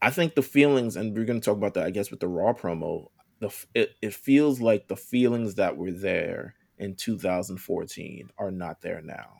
[0.00, 2.28] I think the feelings, and we're going to talk about that, I guess, with the
[2.28, 3.08] Raw promo.
[3.40, 9.02] The it, it feels like the feelings that were there in 2014 are not there
[9.02, 9.34] now.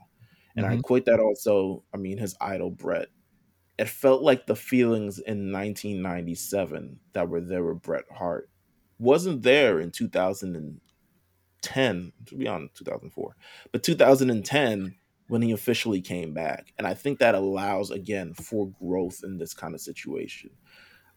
[0.57, 0.75] And I Mhm.
[0.75, 3.09] equate that also, I mean, his idol Bret
[3.79, 8.51] it felt like the feelings in 1997 that were there with Bret Hart
[8.99, 10.81] wasn't there in 2010,
[12.27, 13.37] to be honest, 2004,
[13.73, 14.97] but 2010
[15.29, 16.73] when he officially came back.
[16.79, 20.51] And I think that allows again for growth in this kind of situation.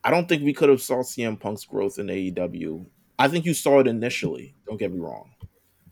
[0.03, 2.85] I don't think we could have saw CM Punk's growth in AEW.
[3.19, 4.55] I think you saw it initially.
[4.65, 5.31] Don't get me wrong.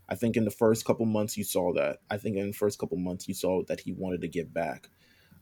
[0.08, 1.98] I think in the first couple months you saw that.
[2.10, 4.88] I think in the first couple months you saw that he wanted to get back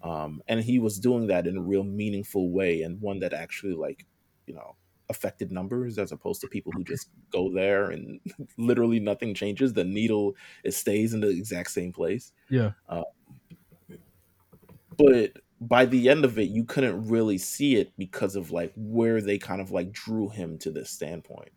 [0.03, 3.75] um, and he was doing that in a real meaningful way and one that actually
[3.75, 4.07] like
[4.47, 4.77] you know
[5.09, 8.21] affected numbers as opposed to people who just go there and
[8.59, 9.73] literally nothing changes.
[9.73, 12.33] The needle it stays in the exact same place.
[12.51, 12.73] Yeah.
[12.89, 13.05] Uh,
[14.97, 19.21] but by the end of it you couldn't really see it because of like where
[19.21, 21.51] they kind of like drew him to this standpoint.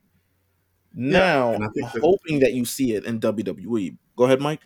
[0.94, 4.60] Now and I i'm hoping that you see it in wwe go ahead mike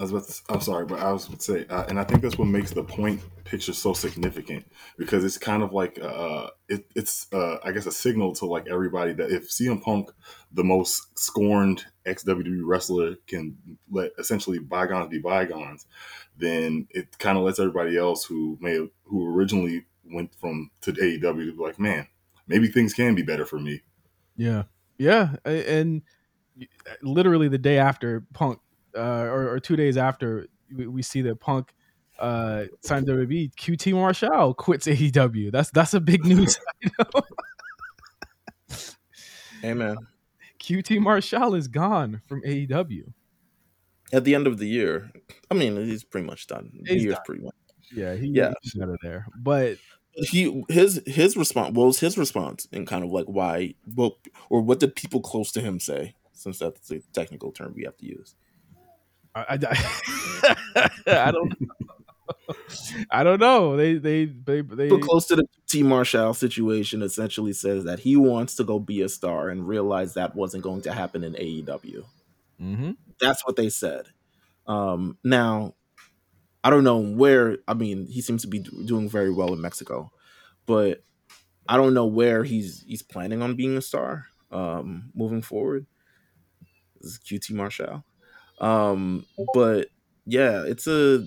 [0.00, 2.04] I was about to, I'm sorry, but I was going to say, uh, and I
[2.04, 4.64] think that's what makes the point picture so significant
[4.96, 8.66] because it's kind of like, uh, it, it's, uh, I guess, a signal to like
[8.66, 10.10] everybody that if CM Punk,
[10.52, 13.58] the most scorned ex WWE wrestler, can
[13.90, 15.84] let essentially bygones be bygones,
[16.38, 21.20] then it kind of lets everybody else who may who originally went from to AEW
[21.20, 22.06] to be like, man,
[22.46, 23.82] maybe things can be better for me.
[24.34, 24.62] Yeah,
[24.96, 26.00] yeah, and
[27.02, 28.60] literally the day after Punk,
[28.96, 31.72] uh, or, or two days after, we, we see that Punk
[32.18, 33.50] uh signed WWE.
[33.54, 35.50] QT Marshall quits AEW.
[35.50, 36.58] That's that's a big news.
[39.64, 39.96] Amen.
[40.58, 43.12] QT Marshall is gone from AEW.
[44.12, 45.10] At the end of the year,
[45.50, 46.70] I mean, he's pretty much done.
[46.82, 47.24] The He's year's done.
[47.26, 47.54] pretty much.
[47.94, 48.52] Yeah, he, Yeah.
[48.62, 49.26] he's out of there.
[49.38, 49.78] But
[50.14, 51.74] He his his response.
[51.74, 53.74] What was his response, and kind of like why?
[53.94, 54.18] Well,
[54.48, 56.14] or what did people close to him say?
[56.32, 58.34] Since that's the technical term we have to use.
[59.34, 61.54] I, I, I don't.
[63.10, 63.76] I don't know.
[63.76, 64.84] They they they they.
[64.88, 69.02] People close to the T Marshall situation essentially says that he wants to go be
[69.02, 72.04] a star and realize that wasn't going to happen in AEW.
[72.60, 72.96] Mhm.
[73.20, 74.06] That's what they said.
[74.66, 75.74] Um, now,
[76.62, 77.58] I don't know where.
[77.68, 80.10] I mean, he seems to be do- doing very well in Mexico,
[80.66, 81.02] but
[81.68, 85.86] I don't know where he's he's planning on being a star um, moving forward.
[87.00, 88.04] This is QT Marshall,
[88.60, 89.88] um, but
[90.26, 91.26] yeah, it's a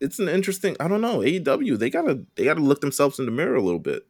[0.00, 0.76] it's an interesting.
[0.80, 1.78] I don't know AEW.
[1.78, 4.06] They gotta they gotta look themselves in the mirror a little bit.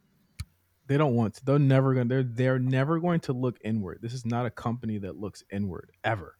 [0.87, 1.45] They don't want to.
[1.45, 2.05] They're never gonna.
[2.05, 3.99] They're they're never going to look inward.
[4.01, 6.37] This is not a company that looks inward ever.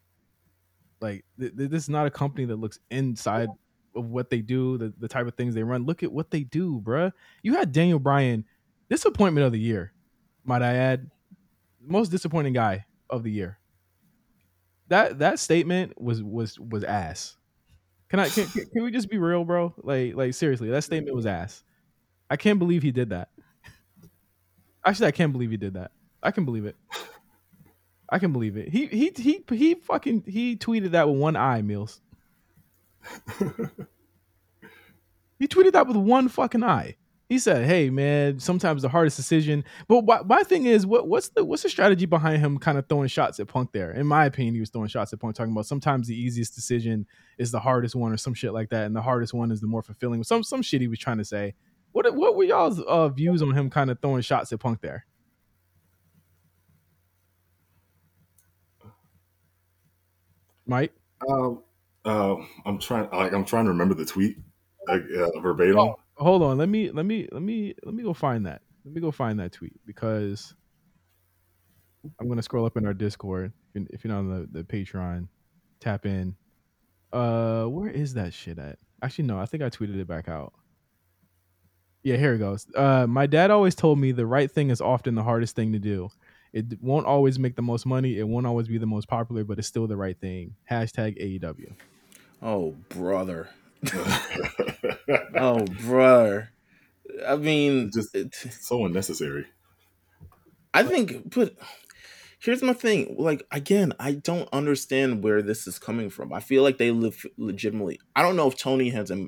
[0.99, 3.49] Like th- th- this is not a company that looks inside
[3.95, 5.85] of what they do, the, the type of things they run.
[5.85, 7.11] Look at what they do, bruh.
[7.43, 8.45] You had Daniel Bryan,
[8.89, 9.93] disappointment of the year,
[10.43, 11.09] might I add,
[11.81, 13.59] most disappointing guy of the year.
[14.89, 17.35] That that statement was was was ass.
[18.09, 19.73] Can I can, can we just be real, bro?
[19.77, 21.63] Like like seriously, that statement was ass.
[22.29, 23.29] I can't believe he did that.
[24.85, 25.91] Actually, I can't believe he did that.
[26.23, 26.75] I can believe it.
[28.09, 28.69] I can believe it.
[28.69, 31.99] He he he he fucking he tweeted that with one eye, Meelz.
[35.39, 36.95] he tweeted that with one fucking eye.
[37.29, 41.27] He said, "Hey man, sometimes the hardest decision." But why, my thing is, what what's
[41.29, 43.91] the what's the strategy behind him kind of throwing shots at Punk there?
[43.91, 47.05] In my opinion, he was throwing shots at Punk, talking about sometimes the easiest decision
[47.37, 49.67] is the hardest one, or some shit like that, and the hardest one is the
[49.67, 50.23] more fulfilling.
[50.23, 51.53] Some some shit he was trying to say.
[51.91, 55.05] What what were y'all's uh, views on him kind of throwing shots at Punk there?
[60.65, 60.93] Mike,
[61.27, 61.63] Um,
[62.05, 63.09] uh, I'm trying.
[63.11, 64.37] Like, I'm trying to remember the tweet
[64.87, 65.79] like, uh, verbatim.
[65.79, 65.99] Oh.
[66.17, 66.57] Hold on.
[66.57, 68.61] Let me let me let me let me go find that.
[68.85, 70.53] Let me go find that tweet because
[72.19, 73.53] I'm gonna scroll up in our Discord.
[73.75, 75.27] If you're, not on the, the Patreon,
[75.79, 76.35] tap in.
[77.13, 78.79] Uh, where is that shit at?
[79.03, 79.39] Actually, no.
[79.39, 80.53] I think I tweeted it back out.
[82.03, 82.65] Yeah, here it goes.
[82.75, 85.79] Uh, my dad always told me the right thing is often the hardest thing to
[85.79, 86.09] do.
[86.53, 88.17] It won't always make the most money.
[88.17, 90.55] It won't always be the most popular, but it's still the right thing.
[90.71, 91.73] Hashtag AEW.
[92.41, 93.49] Oh brother,
[95.35, 96.49] oh brother.
[97.27, 98.15] I mean, Just-
[98.63, 99.45] so unnecessary.
[100.73, 101.55] I think, but
[102.39, 103.15] here's my thing.
[103.17, 106.33] Like again, I don't understand where this is coming from.
[106.33, 107.99] I feel like they live legitimately.
[108.15, 109.27] I don't know if Tony has a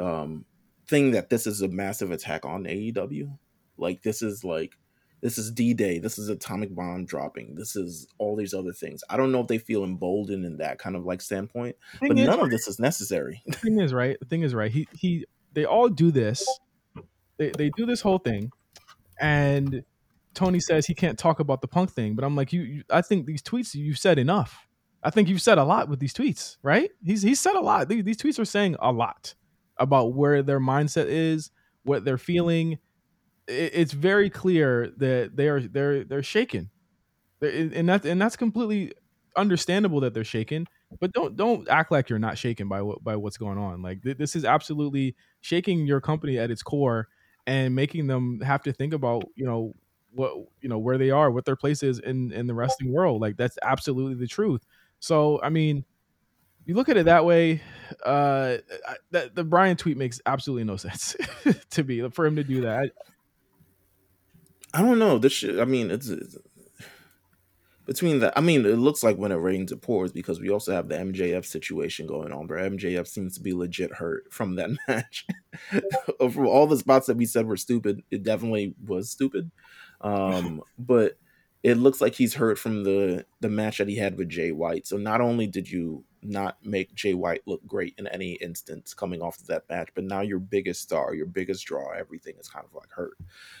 [0.00, 0.44] um
[0.86, 3.36] thing that this is a massive attack on AEW.
[3.76, 4.72] Like this is like
[5.24, 5.98] this is D Day.
[5.98, 7.54] This is atomic bomb dropping.
[7.54, 9.02] This is all these other things.
[9.08, 11.76] I don't know if they feel emboldened in that kind of like standpoint.
[11.98, 13.42] But is- none of this is necessary.
[13.46, 16.46] the thing is right the thing is right he he they all do this
[17.38, 18.50] they, they do this whole thing
[19.18, 19.82] and
[20.34, 23.00] tony says he can't talk about the punk thing but i'm like you, you i
[23.00, 24.66] think these tweets you've said enough
[25.04, 27.88] i think you've said a lot with these tweets right he's he's said a lot
[27.88, 29.34] these, these tweets are saying a lot
[29.78, 31.50] about where their mindset is
[31.84, 32.78] what they're feeling
[33.48, 36.70] it, it's very clear that they are they're they're shaken
[37.40, 38.92] and that's and that's completely
[39.36, 40.66] understandable that they're shaken
[41.00, 43.82] but don't don't act like you're not shaken by what by what's going on.
[43.82, 47.08] Like th- this is absolutely shaking your company at its core
[47.46, 49.74] and making them have to think about you know
[50.12, 53.20] what you know where they are, what their place is in in the wrestling world.
[53.20, 54.64] Like that's absolutely the truth.
[55.00, 55.84] So I mean,
[56.64, 57.60] you look at it that way.
[58.04, 58.58] Uh,
[59.10, 61.16] that the Bryan tweet makes absolutely no sense
[61.70, 62.90] to me for him to do that.
[64.74, 65.18] I don't know.
[65.18, 66.36] This shit, I mean, it's, it's
[67.86, 68.36] between that.
[68.36, 70.96] I mean, it looks like when it rains, it pours because we also have the
[70.96, 75.26] MJF situation going on, where MJF seems to be legit hurt from that match.
[76.18, 79.52] from all the spots that we said were stupid, it definitely was stupid.
[80.00, 81.18] Um, but
[81.62, 84.86] it looks like he's hurt from the the match that he had with Jay White.
[84.86, 89.22] So not only did you not make Jay White look great in any instance coming
[89.22, 92.64] off of that match, but now your biggest star, your biggest draw, everything is kind
[92.66, 93.18] of like hurt.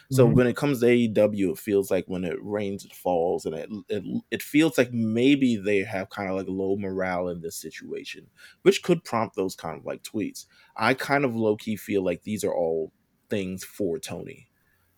[0.08, 0.34] So Mhm.
[0.34, 3.68] when it comes to AEW, it feels like when it rains, it falls, and it
[3.88, 8.30] it, it feels like maybe they have kind of like low morale in this situation,
[8.62, 10.46] which could prompt those kind of like tweets.
[10.76, 12.92] I kind of low key feel like these are all
[13.30, 14.48] things for Tony,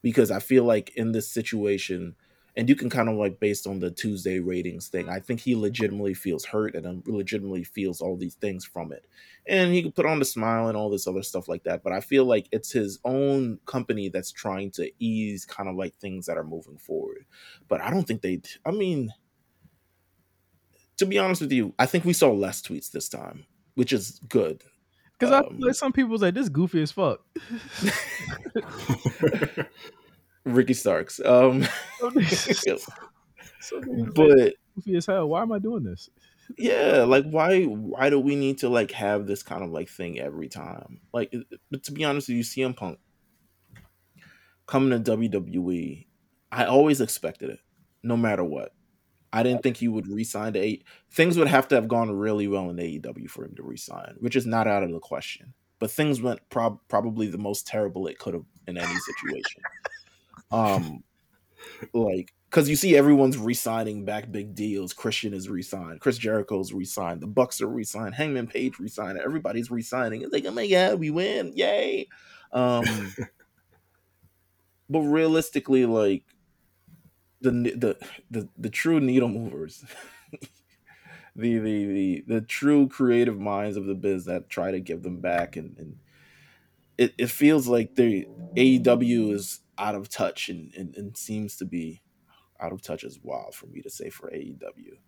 [0.02, 2.16] because I feel like in this situation,
[2.57, 5.54] and you can kind of like based on the Tuesday ratings thing, I think he
[5.54, 9.04] legitimately feels hurt and um, legitimately feels all these things from it.
[9.46, 11.82] And he can put on the smile and all this other stuff like that.
[11.82, 15.94] But I feel like it's his own company that's trying to ease kind of like
[15.96, 17.26] things that are moving forward.
[17.68, 18.40] But I don't think they.
[18.64, 19.12] I mean,
[20.96, 23.44] to be honest with you, I think we saw less tweets this time,
[23.74, 24.64] which is good.
[25.18, 27.20] Because um, I feel like some people say this goofy as fuck.
[30.47, 31.20] Ricky Starks.
[31.24, 31.66] Um,
[34.14, 35.28] but goofy as hell.
[35.28, 36.09] Why am I doing this?
[36.57, 40.18] yeah, like why why do we need to like have this kind of like thing
[40.18, 41.01] every time?
[41.12, 41.34] Like,
[41.70, 42.99] but to be honest with you, CM Punk
[44.66, 46.07] coming to WWE,
[46.53, 47.61] I always expected it,
[48.03, 48.72] no matter what.
[49.32, 50.84] I didn't think he would resign to eight.
[51.11, 54.36] Things would have to have gone really well in AEW for him to resign, which
[54.36, 55.53] is not out of the question.
[55.78, 59.62] But things went prob- probably the most terrible it could have in any situation.
[60.51, 61.03] Um,
[61.93, 64.93] like because you see everyone's re-signing back big deals.
[64.93, 66.01] Christian is re-signed.
[66.01, 67.20] Chris Jericho's re-signed.
[67.20, 68.14] The Bucks are re-signed.
[68.14, 69.18] Hangman Page re-signed.
[69.18, 70.22] Everybody's re-signing.
[70.22, 71.53] It's like, oh my god, we win!
[71.55, 72.09] Yay!
[72.53, 72.84] Um,
[74.89, 76.24] but realistically, like
[77.41, 77.97] the the
[78.30, 79.84] the, the true needle movers,
[81.37, 85.20] the, the the the true creative minds of the biz that try to give them
[85.20, 85.97] back, and, and
[86.97, 88.26] it, it feels like the
[88.57, 92.02] AEW is out of touch and, and, and seems to be
[92.60, 94.98] out of touch as wild for me to say for AEW.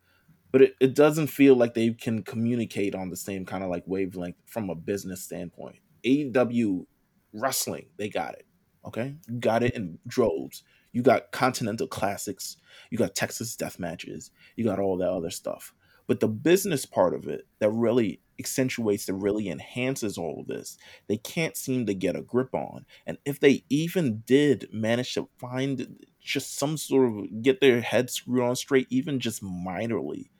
[0.51, 3.85] But it, it doesn't feel like they can communicate on the same kind of like
[3.87, 5.77] wavelength from a business standpoint.
[6.05, 6.87] AEW
[7.33, 8.47] wrestling, they got it.
[8.87, 9.17] Okay.
[9.41, 10.63] Got it in droves.
[10.93, 12.57] You got continental classics,
[12.91, 15.75] you got Texas death matches, you got all that other stuff.
[16.09, 20.79] But the business part of it that really accentuates, that really enhances all of this,
[21.07, 22.87] they can't seem to get a grip on.
[23.07, 28.11] And if they even did manage to find just some sort of get their head
[28.11, 30.31] screwed on straight, even just minorly,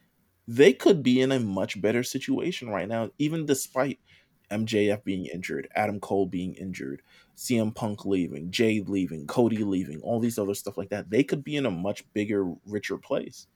[0.47, 4.01] they could be in a much better situation right now, even despite
[4.51, 7.03] MJF being injured, Adam Cole being injured,
[7.37, 11.11] CM Punk leaving, Jade leaving, Cody leaving, all these other stuff like that.
[11.11, 13.47] They could be in a much bigger, richer place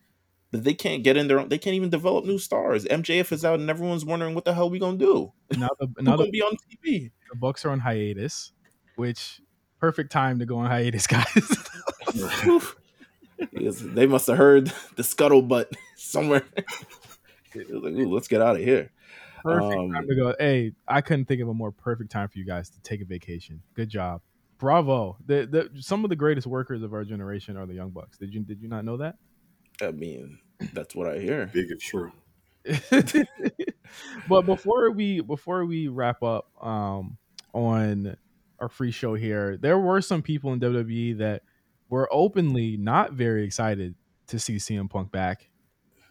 [0.53, 1.45] but they can't get in there.
[1.45, 2.85] They can't even develop new stars.
[2.85, 5.33] MJF is out, and everyone's wondering what the hell we gonna do.
[5.57, 7.11] Now, the, now gonna be on TV.
[7.31, 8.53] The Bucks are on hiatus,
[8.97, 9.41] which
[9.81, 11.27] perfect time to go on hiatus, guys.
[13.65, 16.45] they must have heard the scuttlebutt somewhere.
[17.55, 18.93] like, let's get out of here.
[19.43, 20.35] Perfect um, time to go.
[20.39, 23.07] Hey, I couldn't think of a more perfect time for you guys to take a
[23.07, 23.63] vacation.
[23.75, 24.21] Good job.
[24.59, 25.17] Bravo.
[25.27, 28.19] The, the some of the greatest workers of our generation are the young bucks.
[28.19, 29.17] Did you did you not know that?
[29.83, 30.39] I mean,
[30.73, 31.51] that's what I hear.
[31.53, 32.13] Big and true.
[34.29, 37.19] but before we before we wrap up um,
[37.53, 38.17] on
[38.61, 41.43] our free show here, there were some people in WWE that
[41.89, 43.95] were openly not very excited
[44.29, 45.51] to see CM Punk back.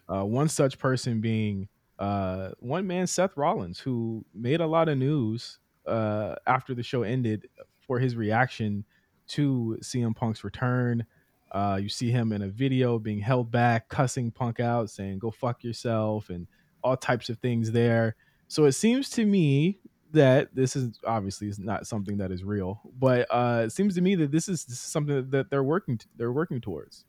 [0.08, 4.98] Uh, one such person being uh, one man Seth Rollins, who made a lot of
[4.98, 7.48] news uh, after the show ended
[7.80, 8.84] for his reaction
[9.28, 11.06] to CM Punk's return.
[11.52, 15.32] Uh, you see him in a video being held back, cussing Punk out, saying "Go
[15.32, 16.48] fuck yourself" and
[16.84, 18.16] all types of things there.
[18.48, 19.80] So it seems to me
[20.12, 24.02] that this is obviously is not something that is real, but uh, it seems to
[24.02, 27.06] me that this is, this is something that they're working to, they're working towards.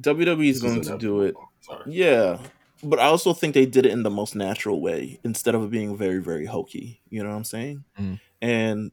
[0.00, 1.34] WWE is going to do it.
[1.60, 1.82] Sorry.
[1.86, 2.38] Yeah,
[2.82, 5.96] but I also think they did it in the most natural way instead of being
[5.96, 7.00] very very hokey.
[7.08, 7.84] You know what I'm saying?
[7.98, 8.20] Mm.
[8.40, 8.92] And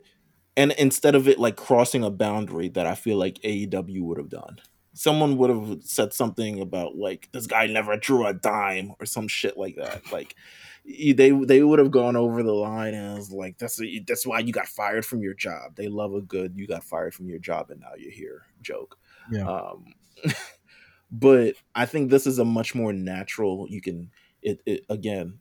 [0.59, 4.27] and instead of it like crossing a boundary that I feel like AEW would have
[4.27, 4.59] done.
[4.93, 9.29] Someone would have said something about like this guy never drew a dime or some
[9.29, 10.11] shit like that.
[10.11, 10.35] Like
[10.85, 14.39] they they would have gone over the line and was like that's a, that's why
[14.39, 15.77] you got fired from your job.
[15.77, 18.97] They love a good you got fired from your job and now you're here joke.
[19.31, 19.47] Yeah.
[19.47, 19.93] Um,
[21.09, 23.65] but I think this is a much more natural.
[23.69, 25.39] You can it, it again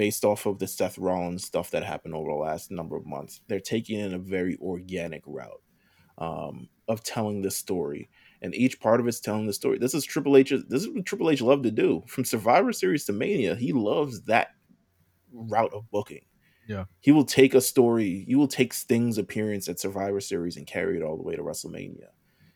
[0.00, 3.42] based off of the Seth Rollins stuff that happened over the last number of months.
[3.48, 5.60] They're taking in a very organic route
[6.16, 8.08] um, of telling this story,
[8.40, 9.76] and each part of it's telling the story.
[9.76, 10.54] This is Triple H.
[10.68, 13.54] This is what Triple H loved to do from Survivor Series to Mania.
[13.54, 14.52] He loves that
[15.34, 16.24] route of booking.
[16.66, 18.24] Yeah, he will take a story.
[18.26, 21.42] He will take Sting's appearance at Survivor Series and carry it all the way to
[21.42, 22.06] WrestleMania.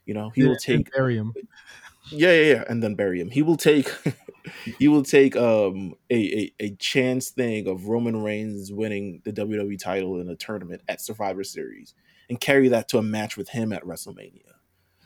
[0.07, 0.89] You know, he yeah, will take.
[2.11, 3.31] Yeah, yeah, yeah, and then bury him.
[3.31, 3.91] He will take
[4.79, 9.79] he will take um a, a, a chance thing of Roman Reigns winning the WWE
[9.79, 11.95] title in a tournament at Survivor Series
[12.29, 14.53] and carry that to a match with him at WrestleMania.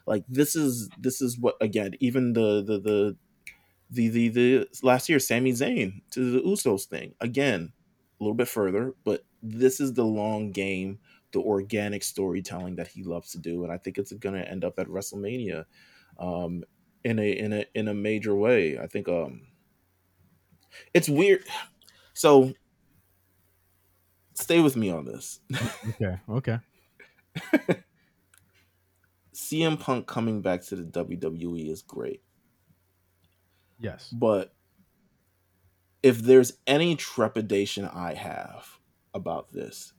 [0.07, 3.17] Like this is this is what again even the the the
[3.91, 7.73] the the, the last year Sami Zayn to the Usos thing again
[8.21, 10.99] a little bit further, but this is the long game
[11.31, 14.65] the organic storytelling that he loves to do, and I think it's going to end
[14.65, 15.67] up at WrestleMania
[16.19, 16.65] um,
[17.05, 18.79] in a in a in a major way.
[18.79, 19.43] I think um,
[20.95, 21.45] it's weird.
[22.15, 22.53] So
[24.35, 25.41] stay with me on this.
[25.91, 26.19] Okay.
[26.29, 26.59] Okay.
[29.35, 32.23] CM Punk coming back to the WWE is great.
[33.79, 34.09] Yes.
[34.11, 34.53] But
[36.03, 38.79] if there's any trepidation I have
[39.15, 39.93] about this,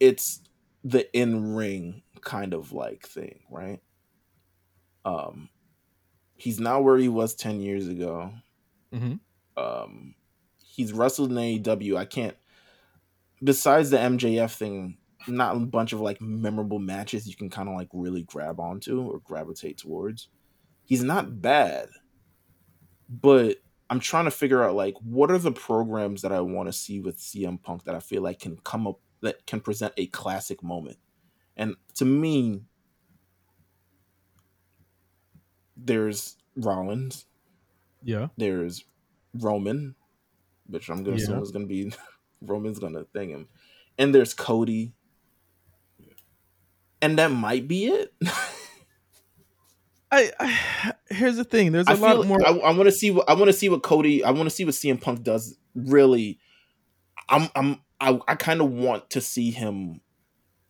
[0.00, 0.40] it's
[0.84, 3.80] the in ring kind of like thing, right?
[5.04, 5.48] Um,
[6.36, 8.32] he's not where he was 10 years ago.
[8.92, 9.20] Mhm.
[9.56, 10.14] Um,
[10.64, 11.96] he's wrestled in AEW.
[11.96, 12.36] I can't,
[13.42, 14.98] besides the MJF thing,
[15.28, 19.00] not a bunch of like memorable matches you can kind of like really grab onto
[19.00, 20.28] or gravitate towards.
[20.84, 21.88] He's not bad,
[23.08, 23.58] but
[23.90, 27.00] I'm trying to figure out like what are the programs that I want to see
[27.00, 30.62] with CM Punk that I feel like can come up that can present a classic
[30.62, 30.98] moment.
[31.56, 32.62] And to me,
[35.76, 37.26] there's Rollins,
[38.02, 38.28] Yeah.
[38.36, 38.84] there's
[39.34, 39.94] Roman,
[40.66, 41.22] which I'm gonna Yeah.
[41.24, 41.92] assume is gonna be
[42.42, 43.48] Roman's gonna thing him,
[43.98, 44.92] and there's Cody,
[47.00, 48.12] and that might be it.
[50.10, 51.72] I, I here's the thing.
[51.72, 52.46] There's a I lot feel more.
[52.46, 54.22] I, I want to see what I want to see what Cody.
[54.22, 55.56] I want to see what CM Punk does.
[55.74, 56.38] Really,
[57.28, 60.00] I'm I'm I, I kind of want to see him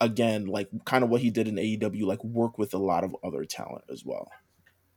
[0.00, 3.16] again, like kind of what he did in AEW, like work with a lot of
[3.24, 4.28] other talent as well,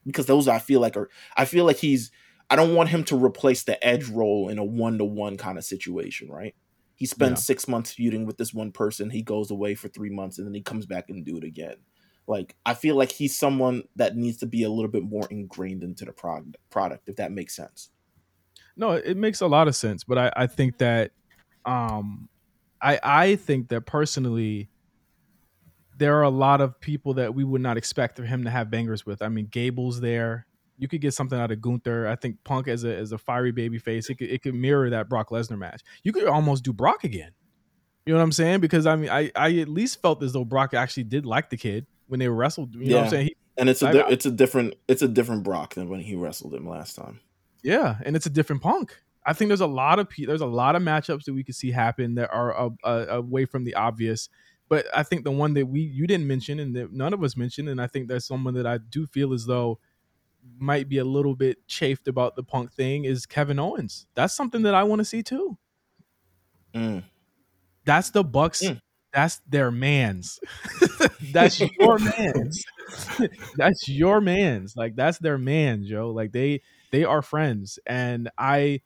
[0.05, 2.11] because those I feel like are I feel like he's.
[2.47, 5.57] I don't want him to replace the edge role in a one to one kind
[5.57, 6.53] of situation, right?
[6.95, 7.43] He spends Yeah.
[7.45, 9.09] six months feuding with this one person.
[9.09, 11.77] He goes away for three months and then he comes back and do it again.
[12.27, 15.83] Like I feel like he's someone that needs to be a little bit more ingrained
[15.83, 17.89] into the product, product if that makes sense.
[18.77, 21.11] No, it makes a lot of sense, but I, I think that
[21.65, 22.29] um
[22.81, 24.69] I I think that personally
[25.97, 28.69] there are a lot of people that we would not expect for him to have
[28.69, 29.21] bangers with.
[29.21, 30.45] I mean, Gable's there.
[30.77, 32.07] You could get something out of Gunther.
[32.07, 34.89] I think Punk as a as a fiery baby face, it could it could mirror
[34.89, 35.81] that Brock Lesnar match.
[36.03, 37.31] You could almost do Brock again.
[38.05, 38.59] You know what I'm saying?
[38.59, 41.57] Because I mean, I I at least felt as though Brock actually did like the
[41.57, 42.75] kid when they wrestled.
[42.75, 43.25] You know what I'm saying?
[43.27, 46.15] He, And it's a di- it's a different it's a different Brock than when he
[46.15, 47.21] wrestled him last time.
[47.63, 48.95] Yeah, and it's a different Punk.
[49.25, 51.55] I think there's a lot of pe- there's a lot of matchups that we could
[51.55, 54.29] see happen that are uh, uh, away from the obvious.
[54.67, 57.37] But I think the one that we you didn't mention and that none of us
[57.37, 59.79] mentioned, and I think that's someone that I do feel as though
[60.57, 64.05] might be a little bit chafed about the Punk thing is Kevin Owens.
[64.15, 65.57] That's something that I want to see too.
[66.73, 67.03] Mm.
[67.85, 68.63] That's the Bucks.
[68.63, 68.79] Mm.
[69.13, 70.39] That's their man's.
[71.31, 72.65] that's your man's.
[73.55, 74.75] that's your man's.
[74.75, 76.09] Like that's their man, Joe.
[76.09, 76.61] Like they
[76.91, 78.81] they are friends, and I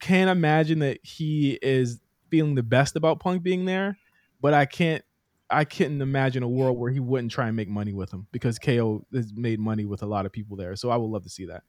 [0.00, 2.00] can't imagine that he is
[2.30, 3.96] feeling the best about Punk being there,
[4.42, 5.02] but I can't.
[5.48, 8.58] I couldn't imagine a world where he wouldn't try and make money with him because
[8.58, 10.74] KO has made money with a lot of people there.
[10.76, 11.62] So I would love to see that.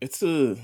[0.00, 0.56] It's a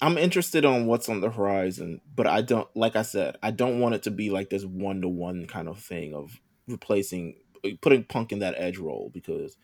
[0.00, 3.80] I'm interested on what's on the horizon, but I don't like I said, I don't
[3.80, 7.36] want it to be like this one to one kind of thing of replacing
[7.80, 9.56] putting Punk in that edge role because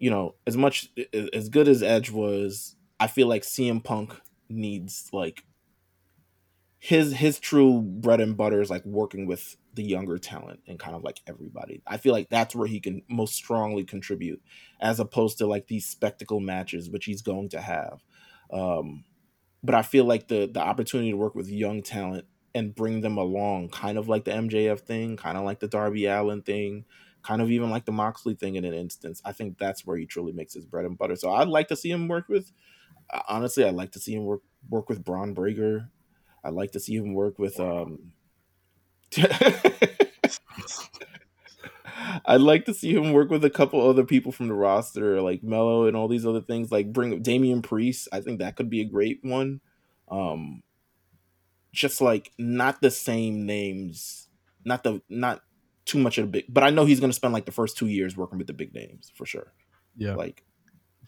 [0.00, 0.88] you know, as much
[1.34, 4.18] as good as Edge was, I feel like CM Punk
[4.48, 5.44] needs like
[6.80, 10.96] his his true bread and butter is like working with the younger talent and kind
[10.96, 11.82] of like everybody.
[11.86, 14.42] I feel like that's where he can most strongly contribute,
[14.80, 18.02] as opposed to like these spectacle matches which he's going to have.
[18.50, 19.04] Um,
[19.62, 22.24] but I feel like the the opportunity to work with young talent
[22.54, 26.06] and bring them along, kind of like the MJF thing, kind of like the Darby
[26.06, 26.86] Allin thing,
[27.22, 29.20] kind of even like the Moxley thing in an instance.
[29.22, 31.14] I think that's where he truly makes his bread and butter.
[31.14, 32.52] So I'd like to see him work with.
[33.28, 35.90] Honestly, I'd like to see him work work with Bron Breakker.
[36.42, 37.58] I'd like to see him work with.
[37.60, 38.12] um
[42.24, 45.42] I'd like to see him work with a couple other people from the roster, like
[45.42, 46.72] Melo and all these other things.
[46.72, 48.08] Like bring Damian Priest.
[48.12, 49.60] I think that could be a great one.
[50.08, 50.62] Um,
[51.72, 54.28] just like not the same names,
[54.64, 55.42] not the not
[55.84, 56.44] too much of the big.
[56.48, 58.52] But I know he's going to spend like the first two years working with the
[58.52, 59.52] big names for sure.
[59.96, 60.14] Yeah.
[60.14, 60.42] Like,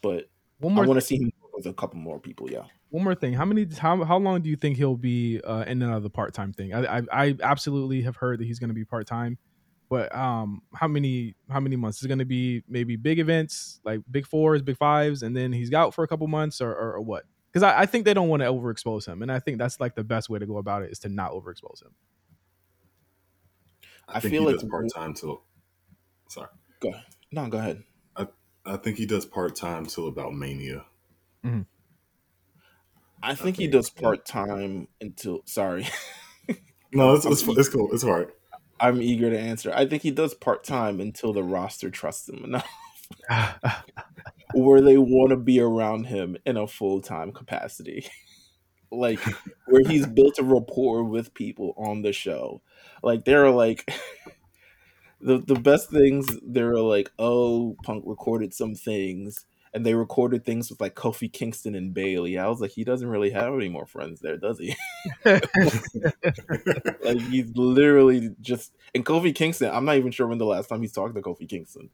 [0.01, 0.29] but
[0.59, 2.51] One I want to see him work with a couple more people.
[2.51, 2.65] Yeah.
[2.91, 3.33] one more thing.
[3.35, 3.67] How many?
[3.79, 6.35] How how long do you think he'll be uh, in and out of the part
[6.35, 6.75] time thing?
[6.75, 9.39] I, I I absolutely have heard that he's going to be part time,
[9.89, 12.63] but um, how many how many months is going to be?
[12.69, 16.27] Maybe big events like big fours, big fives, and then he's out for a couple
[16.27, 17.25] months, or or, or what?
[17.53, 19.95] Because I, I think they don't want to overexpose him, and I think that's like
[19.95, 21.95] the best way to go about it is to not overexpose him.
[24.09, 25.43] I, I think feel he like- does part time till.
[26.29, 26.49] Sorry,
[26.81, 26.89] Go.
[26.91, 27.05] Ahead.
[27.31, 27.83] No, go ahead.
[28.17, 28.27] I
[28.65, 30.87] I think he does part time till about Mania.
[31.45, 31.63] Mm-hmm.
[33.23, 35.43] I think he does part time until.
[35.45, 35.87] Sorry.
[36.93, 37.89] No, it's it's, it's cool.
[37.93, 38.33] It's hard.
[38.81, 39.73] I'm eager to answer.
[39.75, 42.69] I think he does part time until the roster trusts him enough,
[44.55, 48.07] where they want to be around him in a full time capacity,
[48.91, 49.21] like
[49.67, 52.61] where he's built a rapport with people on the show.
[53.03, 53.89] Like there are like
[55.21, 56.27] the the best things.
[56.45, 61.33] There are like, oh, Punk recorded some things, and they recorded things with like Kofi
[61.33, 62.39] Kingston and Bayley.
[62.39, 64.77] I was like, he doesn't really have any more friends there, does he?
[67.03, 69.71] like he's literally just and Kofi Kingston.
[69.73, 71.91] I'm not even sure when the last time he's talked to Kofi Kingston.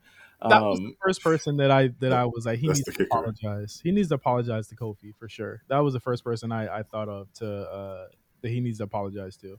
[0.49, 2.93] that was the Um, first person that I that I was like, he needs to
[2.93, 3.05] kicker.
[3.11, 3.81] apologize.
[3.83, 5.63] He needs to apologize to Kofi for sure.
[5.69, 8.09] That was the first person I, I thought of to uh
[8.43, 9.59] that he needs to apologize to.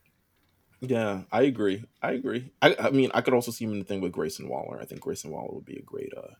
[0.81, 1.83] yeah, I agree.
[2.01, 2.51] I agree.
[2.61, 4.79] I, I mean, I could also see him in the thing with Grayson Waller.
[4.79, 6.35] I think Grayson Waller would be a great uh,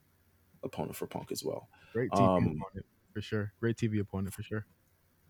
[0.64, 1.70] opponent for Punk as well.
[1.94, 3.54] Great TV Um, opponent for sure.
[3.60, 4.66] Great TV opponent for sure.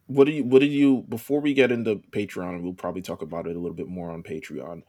[0.08, 0.44] What do you?
[0.44, 1.06] What did you?
[1.10, 4.10] Before we get into Patreon, and we'll probably talk about it a little bit more
[4.12, 4.82] on Patreon.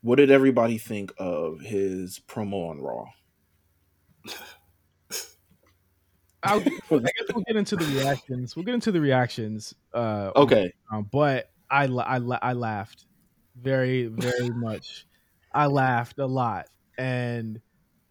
[0.00, 3.04] What did everybody think of his promo on Raw?
[6.44, 8.56] I'll, I guess we'll get into the reactions.
[8.56, 9.74] We'll get into the reactions.
[9.94, 13.06] Uh, Okay, Um, but I, I, I laughed
[13.54, 15.06] very, very much.
[15.54, 16.66] I laughed a lot,
[16.98, 17.60] and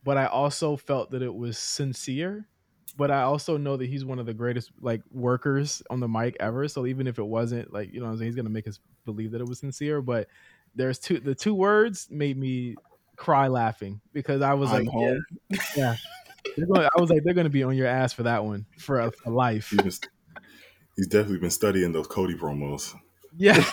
[0.03, 2.45] but I also felt that it was sincere.
[2.97, 6.35] But I also know that he's one of the greatest like workers on the mic
[6.41, 6.67] ever.
[6.67, 9.31] So even if it wasn't like you know, I'm saying, he's gonna make us believe
[9.31, 10.01] that it was sincere.
[10.01, 10.27] But
[10.75, 12.75] there's two the two words made me
[13.15, 15.25] cry laughing because I was I'm like, home.
[15.75, 15.95] yeah.
[16.57, 19.11] Gonna- I was like, they're gonna be on your ass for that one for, uh,
[19.11, 19.69] for life.
[19.69, 19.91] He's, been,
[20.97, 22.93] he's definitely been studying those Cody promos.
[23.37, 23.63] Yeah.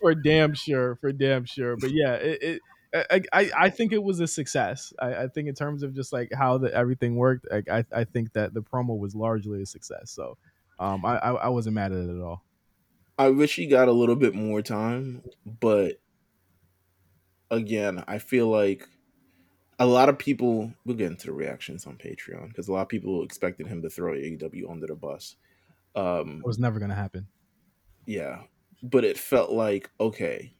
[0.00, 0.96] for damn sure.
[0.96, 1.76] For damn sure.
[1.76, 2.62] But yeah, it, it
[2.94, 4.92] I, I, I think it was a success.
[4.98, 8.04] I, I think in terms of just like how the, everything worked, like, I, I
[8.04, 10.10] think that the promo was largely a success.
[10.10, 10.36] So
[10.78, 12.44] um, I, I, I wasn't mad at it at all.
[13.18, 16.00] I wish he got a little bit more time, but
[17.50, 18.88] again, I feel like
[19.78, 22.88] a lot of people we'll get into the reactions on Patreon because a lot of
[22.88, 25.36] people expected him to throw AEW under the bus.
[25.94, 27.26] Um, It was never going to happen.
[28.06, 28.42] yeah,
[28.82, 30.54] but it felt like okay,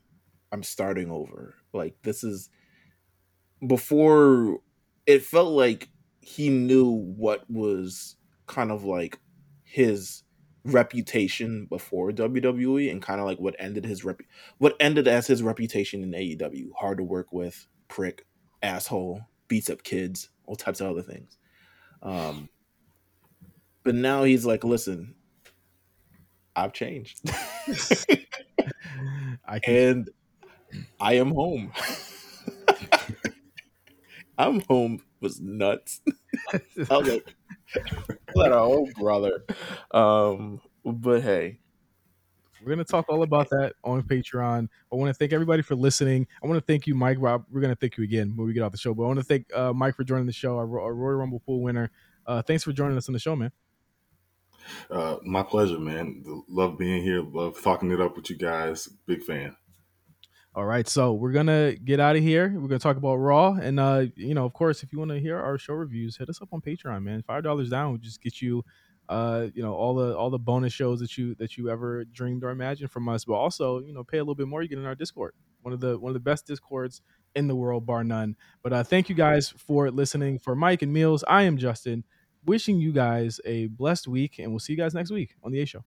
[0.52, 1.54] I'm starting over.
[1.72, 2.50] Like this is
[3.66, 4.58] before
[5.06, 5.88] it felt like
[6.20, 8.16] he knew what was
[8.46, 9.18] kind of like
[9.64, 10.22] his
[10.64, 14.20] reputation before WWE and kind of like what ended his rep
[14.58, 16.68] what ended as his reputation in AEW.
[16.78, 18.26] Hard to work with, prick,
[18.62, 21.38] asshole, beats up kids, all types of other things.
[22.02, 22.48] Um
[23.84, 25.16] but now he's like, listen,
[26.54, 27.20] I've changed.
[29.44, 30.10] I can, and
[31.00, 31.72] I am home.
[34.38, 36.00] I'm home was nuts.
[36.52, 37.34] I was like,
[38.34, 39.44] let our old brother.
[39.92, 41.58] Um, but hey,
[42.60, 44.68] we're going to talk all about that on Patreon.
[44.92, 46.26] I want to thank everybody for listening.
[46.42, 47.18] I want to thank you, Mike.
[47.20, 48.94] Rob, we're going to thank you again when we get off the show.
[48.94, 51.40] But I want to thank uh, Mike for joining the show, our, our Royal Rumble
[51.40, 51.90] pool winner.
[52.26, 53.50] Uh, thanks for joining us on the show, man.
[54.90, 56.22] Uh, my pleasure, man.
[56.48, 57.22] Love being here.
[57.22, 58.88] Love talking it up with you guys.
[59.06, 59.56] Big fan.
[60.54, 62.52] All right, so we're gonna get out of here.
[62.54, 65.18] We're gonna talk about Raw, and uh, you know, of course, if you want to
[65.18, 67.22] hear our show reviews, hit us up on Patreon, man.
[67.22, 68.62] Five dollars down will just get you,
[69.08, 72.44] uh, you know, all the all the bonus shows that you that you ever dreamed
[72.44, 73.24] or imagined from us.
[73.24, 75.32] But also, you know, pay a little bit more, you get in our Discord,
[75.62, 77.00] one of the one of the best Discords
[77.34, 78.36] in the world, bar none.
[78.62, 80.38] But uh, thank you guys for listening.
[80.38, 82.04] For Mike and Meelz, I am Justin.
[82.44, 85.60] Wishing you guys a blessed week, and we'll see you guys next week on the
[85.60, 85.82] A Show.